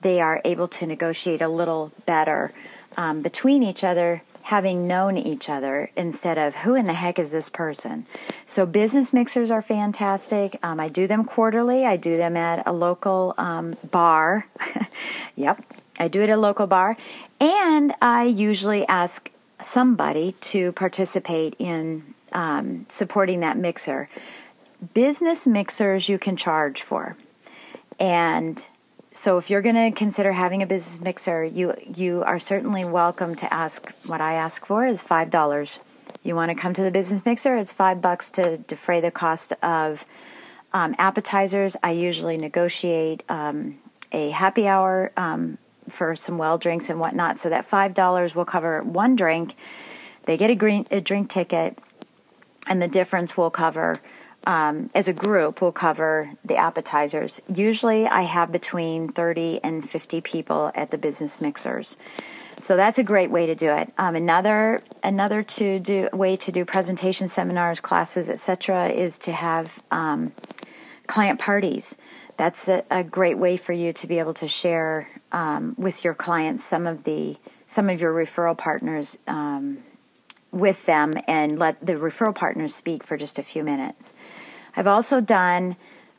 they 0.00 0.20
are 0.20 0.40
able 0.44 0.68
to 0.68 0.86
negotiate 0.86 1.42
a 1.42 1.48
little 1.48 1.92
better 2.06 2.52
um, 2.96 3.22
between 3.22 3.62
each 3.62 3.84
other 3.84 4.22
having 4.46 4.86
known 4.86 5.16
each 5.18 5.48
other 5.48 5.90
instead 5.96 6.38
of 6.38 6.54
who 6.54 6.76
in 6.76 6.86
the 6.86 6.92
heck 6.92 7.18
is 7.18 7.32
this 7.32 7.48
person. 7.48 8.06
So, 8.46 8.64
business 8.64 9.12
mixers 9.12 9.50
are 9.50 9.60
fantastic. 9.60 10.56
Um, 10.62 10.78
I 10.78 10.86
do 10.86 11.08
them 11.08 11.24
quarterly, 11.24 11.84
I 11.84 11.96
do 11.96 12.16
them 12.16 12.36
at 12.36 12.64
a 12.64 12.72
local 12.72 13.34
um, 13.38 13.74
bar. 13.90 14.46
yep, 15.36 15.64
I 15.98 16.06
do 16.06 16.20
it 16.20 16.30
at 16.30 16.38
a 16.38 16.40
local 16.40 16.68
bar. 16.68 16.96
And 17.40 17.92
I 18.00 18.22
usually 18.24 18.86
ask 18.86 19.32
somebody 19.60 20.32
to 20.32 20.72
participate 20.72 21.54
in 21.58 22.14
um, 22.32 22.86
supporting 22.88 23.40
that 23.40 23.56
mixer. 23.56 24.08
Business 24.94 25.46
mixers 25.46 26.08
you 26.08 26.18
can 26.18 26.36
charge 26.36 26.82
for. 26.82 27.16
And 27.98 28.66
so 29.10 29.38
if 29.38 29.48
you're 29.48 29.62
going 29.62 29.76
to 29.76 29.90
consider 29.90 30.32
having 30.32 30.62
a 30.62 30.66
business 30.66 31.00
mixer, 31.00 31.42
you 31.42 31.74
you 31.94 32.22
are 32.24 32.38
certainly 32.38 32.84
welcome 32.84 33.34
to 33.36 33.52
ask. 33.52 33.96
What 34.04 34.20
I 34.20 34.34
ask 34.34 34.66
for 34.66 34.86
is 34.86 35.02
five 35.02 35.30
dollars. 35.30 35.80
You 36.22 36.34
want 36.34 36.50
to 36.50 36.54
come 36.54 36.74
to 36.74 36.82
the 36.82 36.90
business 36.90 37.24
mixer? 37.24 37.56
It's 37.56 37.72
five 37.72 38.02
bucks 38.02 38.30
to 38.32 38.58
defray 38.58 39.00
the 39.00 39.10
cost 39.10 39.54
of 39.62 40.04
um, 40.72 40.94
appetizers. 40.98 41.76
I 41.82 41.92
usually 41.92 42.36
negotiate 42.36 43.22
um, 43.30 43.78
a 44.12 44.30
happy 44.30 44.68
hour 44.68 45.12
um, 45.16 45.56
for 45.88 46.16
some 46.16 46.38
well 46.38 46.58
drinks 46.58 46.90
and 46.90 47.00
whatnot, 47.00 47.38
so 47.38 47.48
that 47.48 47.64
five 47.64 47.94
dollars 47.94 48.34
will 48.34 48.44
cover 48.44 48.82
one 48.82 49.16
drink. 49.16 49.54
They 50.24 50.36
get 50.36 50.50
a 50.50 50.54
green 50.54 50.86
a 50.90 51.00
drink 51.00 51.30
ticket, 51.30 51.78
and 52.66 52.80
the 52.80 52.88
difference 52.88 53.36
will 53.36 53.50
cover 53.50 54.00
um, 54.46 54.90
as 54.94 55.08
a 55.08 55.12
group, 55.12 55.60
we'll 55.60 55.72
cover 55.72 56.30
the 56.44 56.56
appetizers. 56.56 57.40
Usually, 57.52 58.06
I 58.06 58.22
have 58.22 58.52
between 58.52 59.08
30 59.08 59.60
and 59.64 59.88
50 59.88 60.20
people 60.20 60.70
at 60.74 60.92
the 60.92 60.98
business 60.98 61.40
mixers. 61.40 61.96
So 62.58 62.76
that's 62.76 62.98
a 62.98 63.02
great 63.02 63.30
way 63.30 63.46
to 63.46 63.54
do 63.54 63.70
it. 63.70 63.92
Um, 63.98 64.14
another 64.14 64.82
another 65.02 65.42
to 65.42 65.78
do 65.78 66.08
way 66.12 66.36
to 66.36 66.52
do 66.52 66.64
presentation 66.64 67.28
seminars, 67.28 67.80
classes, 67.80 68.30
etc., 68.30 68.88
is 68.88 69.18
to 69.18 69.32
have 69.32 69.82
um, 69.90 70.32
client 71.06 71.38
parties. 71.38 71.96
That's 72.36 72.68
a, 72.68 72.84
a, 72.90 73.02
great 73.02 73.38
way 73.38 73.56
for 73.56 73.72
you 73.72 73.92
to 73.94 74.06
be 74.06 74.18
able 74.18 74.34
to 74.34 74.46
share 74.46 75.08
um, 75.32 75.74
with 75.78 76.04
your 76.04 76.12
clients 76.14 76.62
some 76.64 76.86
of 76.86 77.04
the 77.04 77.36
some 77.66 77.88
of 77.88 78.00
your 78.00 78.12
referral 78.12 78.56
partners 78.56 79.18
um, 79.26 79.78
with 80.52 80.86
them 80.86 81.14
and 81.26 81.58
let 81.58 81.84
the 81.84 81.94
referral 81.94 82.34
partners 82.34 82.74
speak 82.74 83.02
for 83.02 83.16
just 83.16 83.38
a 83.38 83.42
few 83.42 83.64
minutes. 83.64 84.12
I've 84.76 84.86
also 84.86 85.20
done 85.20 85.76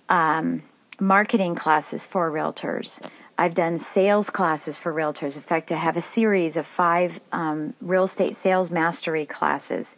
um, 0.09 0.63
marketing 0.99 1.55
classes 1.55 2.07
for 2.07 2.31
realtors. 2.31 2.99
I've 3.37 3.53
done 3.53 3.77
sales 3.77 4.31
classes 4.31 4.79
for 4.79 4.91
realtors. 4.91 5.35
In 5.35 5.43
fact, 5.43 5.71
I 5.71 5.75
have 5.75 5.95
a 5.95 6.01
series 6.01 6.57
of 6.57 6.65
five 6.65 7.19
um, 7.31 7.75
real 7.81 8.05
estate 8.05 8.35
sales 8.35 8.71
mastery 8.71 9.27
classes 9.27 9.95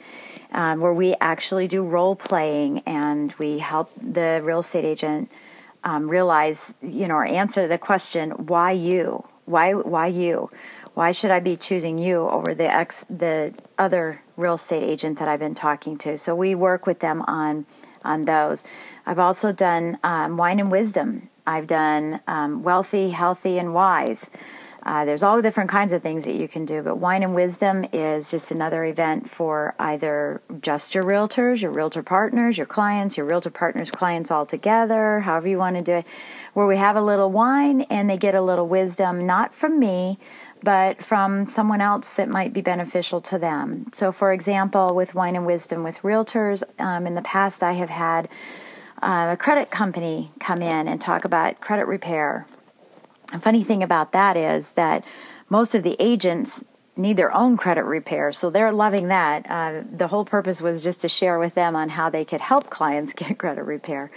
um, 0.51 0.79
where 0.79 0.93
we 0.93 1.15
actually 1.21 1.67
do 1.67 1.83
role 1.83 2.15
playing 2.15 2.79
and 2.79 3.33
we 3.33 3.59
help 3.59 3.91
the 4.01 4.41
real 4.43 4.59
estate 4.59 4.85
agent 4.85 5.31
um, 5.83 6.09
realize, 6.09 6.73
you 6.81 7.07
know, 7.07 7.15
or 7.15 7.25
answer 7.25 7.67
the 7.67 7.77
question, 7.77 8.31
why 8.31 8.71
you? 8.71 9.25
Why, 9.45 9.73
why 9.73 10.07
you? 10.07 10.49
Why 10.93 11.11
should 11.11 11.31
I 11.31 11.39
be 11.39 11.55
choosing 11.55 11.97
you 11.97 12.27
over 12.27 12.53
the 12.53 12.65
ex, 12.65 13.05
the 13.09 13.53
other 13.77 14.21
real 14.35 14.55
estate 14.55 14.83
agent 14.83 15.19
that 15.19 15.27
I've 15.27 15.39
been 15.39 15.55
talking 15.55 15.97
to? 15.99 16.17
So 16.17 16.35
we 16.35 16.55
work 16.55 16.85
with 16.85 16.99
them 16.99 17.21
on 17.27 17.65
on 18.03 18.25
those. 18.25 18.63
I've 19.05 19.19
also 19.19 19.51
done 19.51 19.97
um, 20.03 20.37
wine 20.37 20.59
and 20.59 20.71
wisdom. 20.71 21.29
I've 21.45 21.67
done 21.67 22.21
um, 22.27 22.63
wealthy, 22.63 23.09
healthy, 23.09 23.57
and 23.57 23.73
wise. 23.73 24.29
Uh, 24.89 25.05
there's 25.05 25.21
all 25.21 25.39
different 25.39 25.69
kinds 25.69 25.93
of 25.93 26.01
things 26.01 26.25
that 26.25 26.33
you 26.33 26.47
can 26.47 26.65
do, 26.65 26.81
but 26.81 26.95
Wine 26.95 27.21
and 27.21 27.35
Wisdom 27.35 27.85
is 27.93 28.31
just 28.31 28.49
another 28.49 28.83
event 28.83 29.29
for 29.29 29.75
either 29.77 30.41
just 30.61 30.95
your 30.95 31.03
realtors, 31.03 31.61
your 31.61 31.69
realtor 31.69 32.01
partners, 32.01 32.57
your 32.57 32.65
clients, 32.65 33.15
your 33.15 33.27
realtor 33.27 33.51
partners' 33.51 33.91
clients 33.91 34.31
all 34.31 34.47
together, 34.47 35.19
however 35.19 35.47
you 35.47 35.59
want 35.59 35.75
to 35.75 35.83
do 35.83 35.93
it, 35.97 36.07
where 36.55 36.65
we 36.65 36.77
have 36.77 36.95
a 36.95 37.03
little 37.03 37.31
wine 37.31 37.81
and 37.81 38.09
they 38.09 38.17
get 38.17 38.33
a 38.33 38.41
little 38.41 38.67
wisdom, 38.67 39.27
not 39.27 39.53
from 39.53 39.77
me, 39.77 40.17
but 40.63 41.03
from 41.03 41.45
someone 41.45 41.81
else 41.81 42.13
that 42.13 42.27
might 42.27 42.51
be 42.51 42.61
beneficial 42.61 43.21
to 43.21 43.37
them. 43.37 43.85
So, 43.93 44.11
for 44.11 44.33
example, 44.33 44.95
with 44.95 45.13
Wine 45.13 45.35
and 45.35 45.45
Wisdom 45.45 45.83
with 45.83 46.01
realtors, 46.01 46.63
um, 46.79 47.05
in 47.05 47.13
the 47.13 47.21
past 47.21 47.61
I 47.61 47.73
have 47.73 47.91
had 47.91 48.27
uh, 49.03 49.29
a 49.33 49.37
credit 49.37 49.69
company 49.69 50.31
come 50.39 50.63
in 50.63 50.87
and 50.87 50.99
talk 50.99 51.25
about 51.25 51.61
credit 51.61 51.85
repair. 51.85 52.47
A 53.31 53.39
funny 53.39 53.63
thing 53.63 53.83
about 53.83 54.11
that 54.11 54.35
is 54.35 54.71
that 54.71 55.03
most 55.49 55.75
of 55.75 55.83
the 55.83 55.95
agents 55.99 56.63
need 56.95 57.15
their 57.15 57.33
own 57.33 57.57
credit 57.57 57.83
repair, 57.83 58.31
so 58.31 58.49
they're 58.49 58.71
loving 58.71 59.07
that. 59.07 59.49
Uh, 59.49 59.83
the 59.91 60.07
whole 60.07 60.25
purpose 60.25 60.61
was 60.61 60.83
just 60.83 61.01
to 61.01 61.09
share 61.09 61.39
with 61.39 61.55
them 61.55 61.75
on 61.75 61.89
how 61.89 62.09
they 62.09 62.25
could 62.25 62.41
help 62.41 62.69
clients 62.69 63.13
get 63.15 63.37
credit 63.37 63.63
repair. 63.63 64.11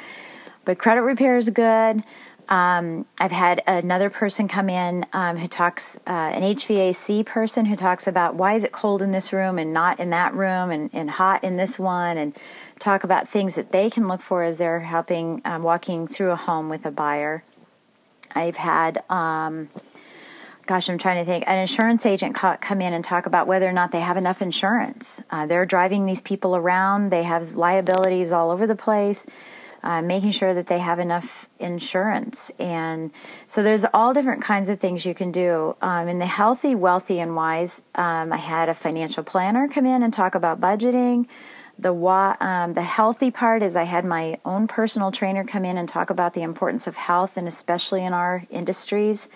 But 0.65 0.79
credit 0.79 1.03
repair 1.03 1.37
is 1.37 1.51
good. 1.51 2.03
Um, 2.49 3.07
I've 3.21 3.33
had 3.33 3.63
another 3.67 4.11
person 4.11 4.49
come 4.49 4.69
in 4.69 5.07
um, 5.13 5.37
who 5.37 5.49
talks, 5.49 5.97
uh, 6.07 6.11
an 6.11 6.43
HVAC 6.43 7.25
person 7.25 7.67
who 7.67 7.77
talks 7.77 8.07
about 8.07 8.35
why 8.35 8.55
is 8.55 8.65
it 8.65 8.73
cold 8.73 9.01
in 9.01 9.13
this 9.13 9.33
room 9.33 9.59
and 9.59 9.73
not 9.73 10.01
in 10.01 10.11
that 10.11 10.35
room 10.35 10.71
and, 10.71 10.91
and 10.93 11.11
hot 11.13 11.45
in 11.45 11.57
this 11.57 11.79
one, 11.79 12.19
and 12.19 12.37
talk 12.79 13.05
about 13.05 13.29
things 13.29 13.55
that 13.55 13.73
they 13.73 13.89
can 13.89 14.09
look 14.09 14.21
for 14.21 14.43
as 14.43 14.59
they're 14.59 14.81
helping 14.81 15.41
um, 15.45 15.63
walking 15.63 16.07
through 16.07 16.31
a 16.31 16.37
home 16.37 16.69
with 16.69 16.85
a 16.85 16.91
buyer. 16.91 17.45
I've 18.35 18.57
had, 18.57 19.03
um, 19.11 19.69
gosh, 20.67 20.89
I'm 20.89 20.99
trying 20.99 21.25
to 21.25 21.25
think, 21.25 21.45
an 21.47 21.59
insurance 21.59 22.07
agent 22.07 22.35
come 22.35 22.81
in 22.81 22.93
and 22.93 23.05
talk 23.05 23.27
about 23.27 23.47
whether 23.47 23.69
or 23.69 23.73
not 23.73 23.93
they 23.93 24.01
have 24.01 24.17
enough 24.17 24.43
insurance. 24.43 25.23
Uh, 25.31 25.47
they're 25.47 25.67
driving 25.67 26.07
these 26.07 26.21
people 26.21 26.57
around, 26.57 27.11
they 27.11 27.23
have 27.23 27.55
liabilities 27.55 28.33
all 28.33 28.51
over 28.51 28.67
the 28.67 28.77
place 28.77 29.27
uh, 29.83 30.01
making 30.01 30.31
sure 30.31 30.55
that 30.55 30.67
they 30.69 30.79
have 30.79 30.99
enough 30.99 31.49
insurance. 31.59 32.51
And 32.59 33.11
so 33.47 33.63
there's 33.63 33.85
all 33.93 34.15
different 34.15 34.43
kinds 34.43 34.69
of 34.69 34.79
things 34.79 35.05
you 35.05 35.15
can 35.15 35.33
do. 35.33 35.77
Um, 35.83 36.09
in 36.09 36.19
the 36.19 36.27
healthy, 36.27 36.75
wealthy, 36.75 37.19
and 37.19 37.35
wise, 37.35 37.83
um, 37.95 38.33
I 38.33 38.37
had 38.37 38.69
a 38.69 38.75
financial 38.75 39.25
planner 39.25 39.69
come 39.69 39.87
in 39.87 40.03
and 40.03 40.13
talk 40.13 40.35
about 40.35 40.61
budgeting. 40.61 41.27
The 41.83 41.93
um, 41.93 42.75
the 42.75 42.83
healthy 42.83 43.33
part 43.33 43.61
is 43.61 43.75
I 43.75 43.83
had 43.83 44.05
my 44.05 44.39
own 44.45 44.69
personal 44.69 45.11
trainer 45.11 45.43
come 45.43 45.65
in 45.65 45.77
and 45.77 45.89
talk 45.89 46.11
about 46.11 46.33
the 46.33 46.43
importance 46.43 46.87
of 46.87 46.95
health, 46.97 47.37
and 47.37 47.49
especially 47.49 48.05
in 48.05 48.13
our 48.13 48.47
industries 48.51 49.29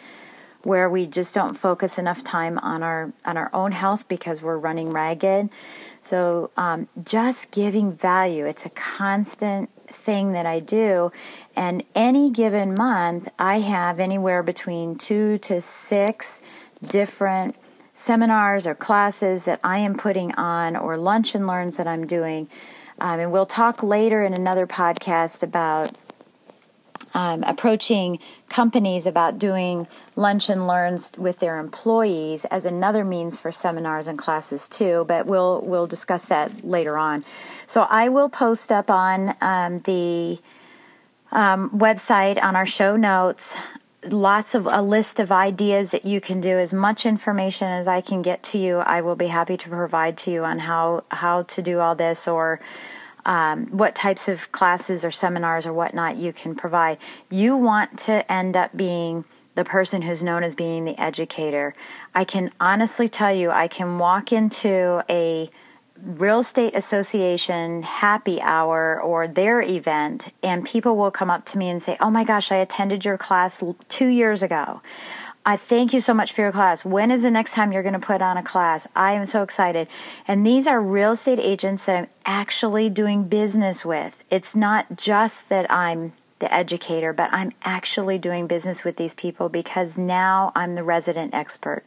where 0.63 0.89
we 0.89 1.07
just 1.07 1.35
don't 1.35 1.55
focus 1.55 1.99
enough 1.99 2.23
time 2.23 2.59
on 2.59 2.85
our 2.85 3.13
on 3.25 3.37
our 3.37 3.51
own 3.53 3.73
health 3.73 4.07
because 4.07 4.43
we're 4.43 4.59
running 4.59 4.91
ragged. 4.93 5.51
So 6.03 6.51
um, 6.57 6.87
just 7.05 7.51
giving 7.51 7.93
value. 7.93 8.47
It's 8.47 8.65
a 8.65 8.71
constant 8.71 9.69
thing 9.89 10.31
that 10.33 10.47
I 10.47 10.61
do. 10.61 11.11
And 11.57 11.83
any 11.97 12.31
given 12.31 12.75
month, 12.75 13.29
I 13.41 13.59
have 13.59 13.99
anywhere 13.99 14.45
between 14.45 14.95
two 14.95 15.39
to 15.39 15.61
six 15.61 16.41
different 16.81 17.57
seminars 17.97 18.67
or 18.67 18.75
classes 18.75 19.45
that 19.45 19.59
I 19.65 19.79
am 19.79 19.97
putting 19.97 20.33
on 20.35 20.77
or 20.77 20.97
lunch 20.97 21.35
and 21.35 21.47
learns 21.47 21.79
that 21.79 21.89
I'm 21.89 22.07
doing. 22.07 22.49
Um, 23.01 23.19
and 23.19 23.33
we'll 23.33 23.47
talk 23.47 23.83
later 23.83 24.23
in 24.23 24.35
another 24.35 24.67
podcast 24.67 25.43
about 25.43 25.97
um, 27.15 27.43
approaching 27.45 28.19
companies 28.51 29.07
about 29.07 29.39
doing 29.39 29.89
lunch 30.15 30.51
and 30.51 30.67
learns 30.67 31.13
with 31.17 31.39
their 31.39 31.59
employees 31.59 32.45
as 32.47 32.67
another 32.67 33.05
means 33.05 33.41
for 33.41 33.51
seminars 33.51 34.07
and 34.07 34.19
classes 34.19 34.69
too. 34.69 35.07
But 35.09 35.27
we'll 35.27 35.63
we'll 35.63 35.87
discuss 35.87 36.29
that 36.29 36.65
later 36.65 36.99
on. 36.99 37.25
So 37.65 37.87
I 37.89 38.11
will 38.11 38.29
post 38.29 38.71
up 38.71 38.91
on 38.91 39.35
um, 39.41 39.79
the 39.79 40.39
um, 41.33 41.71
website 41.71 42.43
on 42.43 42.55
our 42.55 42.67
show 42.67 42.97
notes 42.97 43.57
lots 44.13 44.55
of 44.55 44.67
a 44.71 44.83
list 44.83 45.21
of 45.21 45.31
ideas 45.33 45.91
that 45.91 46.05
you 46.05 46.21
can 46.21 46.41
do 46.41 46.59
as 46.59 46.73
much 46.73 47.07
information 47.07 47.69
as 47.69 47.89
I 47.89 48.01
can 48.01 48.23
get 48.23 48.43
to 48.45 48.59
you 48.59 48.79
I 48.79 49.01
will 49.01 49.17
be 49.17 49.29
happy 49.29 49.57
to 49.57 49.69
provide 49.69 50.17
to 50.19 50.31
you 50.31 50.45
on 50.45 50.61
how 50.61 51.05
how 51.11 51.43
to 51.43 51.63
do 51.63 51.81
all 51.81 51.95
this 51.95 52.29
or 52.29 52.61
um, 53.25 53.67
what 53.67 53.95
types 53.95 54.29
of 54.29 54.53
classes 54.53 55.05
or 55.05 55.11
seminars 55.11 55.67
or 55.67 55.73
whatnot 55.73 56.17
you 56.17 56.33
can 56.33 56.55
provide. 56.55 56.99
You 57.29 57.57
want 57.57 57.99
to 58.01 58.31
end 58.31 58.57
up 58.57 58.77
being 58.77 59.25
the 59.57 59.65
person 59.65 60.03
who's 60.03 60.23
known 60.23 60.45
as 60.45 60.55
being 60.55 60.85
the 60.85 60.99
educator. 61.01 61.75
I 62.15 62.25
can 62.25 62.53
honestly 62.61 63.09
tell 63.09 63.35
you, 63.35 63.51
I 63.51 63.69
can 63.69 63.99
walk 63.99 64.33
into 64.33 65.03
a 65.11 65.51
real 66.03 66.41
estate 66.41 66.75
association 66.75 67.83
happy 67.83 68.41
hour 68.41 69.01
or 69.01 69.27
their 69.29 69.61
event, 69.63 70.33
and 70.43 70.65
people 70.65 70.97
will 70.97 71.11
come 71.11 71.31
up 71.31 71.45
to 71.47 71.59
me 71.59 71.69
and 71.69 71.83
say, 71.83 71.97
Oh 72.01 72.11
my 72.11 72.25
gosh, 72.25 72.51
I 72.53 72.57
attended 72.57 73.05
your 73.05 73.19
class 73.19 73.63
two 73.89 74.09
years 74.09 74.43
ago. 74.43 74.81
I 75.49 75.57
thank 75.57 75.93
you 75.93 76.01
so 76.01 76.13
much 76.13 76.33
for 76.33 76.41
your 76.41 76.51
class. 76.51 76.85
When 76.85 77.13
is 77.13 77.23
the 77.23 77.31
next 77.31 77.53
time 77.53 77.71
you're 77.71 77.85
going 77.85 77.93
to 77.93 78.05
put 78.05 78.21
on 78.21 78.37
a 78.37 78.43
class? 78.43 78.89
I 78.97 79.13
am 79.13 79.27
so 79.27 79.45
excited. 79.45 79.87
And 80.27 80.45
these 80.45 80.67
are 80.67 80.81
real 80.81 81.13
estate 81.13 81.39
agents 81.39 81.85
that 81.85 81.95
I'm 81.95 82.09
actually 82.25 82.91
doing 82.91 83.29
business 83.29 83.85
with. 83.85 84.25
It's 84.29 84.57
not 84.57 84.97
just 84.97 85.49
that 85.49 85.71
I'm 85.71 86.15
the 86.41 86.53
educator, 86.53 87.13
but 87.13 87.33
I'm 87.33 87.53
actually 87.63 88.19
doing 88.19 88.49
business 88.49 88.83
with 88.83 88.97
these 88.97 89.15
people 89.15 89.49
because 89.49 89.97
now 89.97 90.51
I'm 90.57 90.75
the 90.75 90.83
resident 90.83 91.33
expert. 91.33 91.85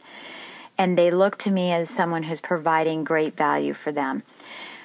And 0.80 0.96
they 0.96 1.10
look 1.10 1.36
to 1.40 1.50
me 1.50 1.72
as 1.72 1.90
someone 1.90 2.22
who's 2.22 2.40
providing 2.40 3.04
great 3.04 3.36
value 3.36 3.74
for 3.74 3.92
them. 3.92 4.22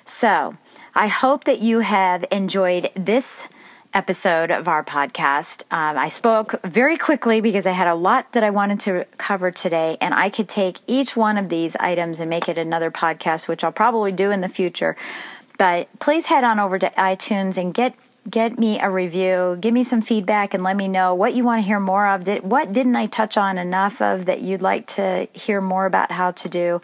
So, 0.06 0.58
I 0.94 1.08
hope 1.08 1.46
that 1.46 1.60
you 1.60 1.80
have 1.80 2.26
enjoyed 2.32 2.92
this 2.98 3.44
episode 3.94 4.52
of 4.52 4.68
our 4.68 4.84
podcast. 4.84 5.62
Um, 5.72 5.98
I 5.98 6.10
spoke 6.10 6.62
very 6.66 6.98
quickly 6.98 7.40
because 7.40 7.66
I 7.66 7.72
had 7.72 7.88
a 7.88 7.96
lot 7.96 8.34
that 8.34 8.44
I 8.44 8.50
wanted 8.50 8.82
to 8.82 9.06
cover 9.18 9.52
today, 9.52 9.96
and 10.02 10.14
I 10.14 10.30
could 10.30 10.50
take 10.50 10.80
each 10.86 11.16
one 11.16 11.38
of 11.38 11.48
these 11.48 11.78
items 11.78 12.20
and 12.20 12.30
make 12.30 12.50
it 12.50 12.58
another 12.58 12.92
podcast, 12.92 13.48
which 13.48 13.64
I'll 13.64 13.72
probably 13.72 14.12
do 14.12 14.32
in 14.32 14.42
the 14.42 14.50
future. 14.50 14.98
But 15.58 15.88
please 16.00 16.26
head 16.26 16.44
on 16.44 16.60
over 16.60 16.78
to 16.78 16.90
iTunes 16.98 17.56
and 17.56 17.74
get 17.74 17.96
get 18.30 18.58
me 18.58 18.80
a 18.80 18.90
review, 18.90 19.58
give 19.60 19.74
me 19.74 19.84
some 19.84 20.02
feedback, 20.02 20.54
and 20.54 20.64
let 20.64 20.76
me 20.76 20.88
know 20.88 21.14
what 21.14 21.34
you 21.34 21.44
want 21.44 21.62
to 21.62 21.66
hear 21.66 21.80
more 21.80 22.08
of. 22.08 22.24
Did, 22.24 22.44
what 22.44 22.74
didn't 22.74 22.96
I 22.96 23.06
touch 23.08 23.38
on 23.38 23.58
enough 23.58 24.02
of 24.02 24.26
that 24.26 24.42
you'd 24.42 24.62
like 24.62 24.88
to 24.96 25.28
hear 25.34 25.62
more 25.62 25.86
about 25.86 26.12
how 26.12 26.32
to 26.32 26.50
do? 26.50 26.82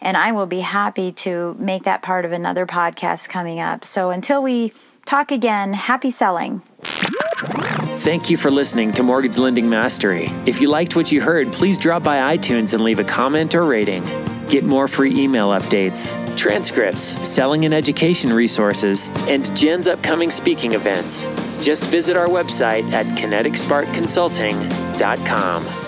And 0.00 0.16
I 0.16 0.32
will 0.32 0.46
be 0.46 0.60
happy 0.60 1.12
to 1.12 1.56
make 1.58 1.84
that 1.84 2.02
part 2.02 2.24
of 2.24 2.32
another 2.32 2.66
podcast 2.66 3.28
coming 3.28 3.60
up. 3.60 3.84
So 3.84 4.10
until 4.10 4.42
we 4.42 4.72
Talk 5.04 5.30
again. 5.30 5.74
Happy 5.74 6.10
selling. 6.10 6.62
Thank 6.82 8.30
you 8.30 8.36
for 8.36 8.50
listening 8.50 8.92
to 8.92 9.02
Mortgage 9.02 9.38
Lending 9.38 9.68
Mastery. 9.68 10.30
If 10.46 10.60
you 10.60 10.68
liked 10.68 10.96
what 10.96 11.12
you 11.12 11.20
heard, 11.20 11.52
please 11.52 11.78
drop 11.78 12.02
by 12.02 12.36
iTunes 12.36 12.72
and 12.72 12.82
leave 12.82 12.98
a 12.98 13.04
comment 13.04 13.54
or 13.54 13.64
rating. 13.64 14.04
Get 14.48 14.64
more 14.64 14.88
free 14.88 15.14
email 15.18 15.50
updates, 15.50 16.14
transcripts, 16.36 17.28
selling 17.28 17.64
and 17.64 17.74
education 17.74 18.32
resources, 18.32 19.10
and 19.28 19.56
Jen's 19.56 19.88
upcoming 19.88 20.30
speaking 20.30 20.70
events. 20.72 21.24
Just 21.60 21.90
visit 21.90 22.16
our 22.16 22.28
website 22.28 22.92
at 22.92 23.06
kineticsparkconsulting.com. 23.06 25.83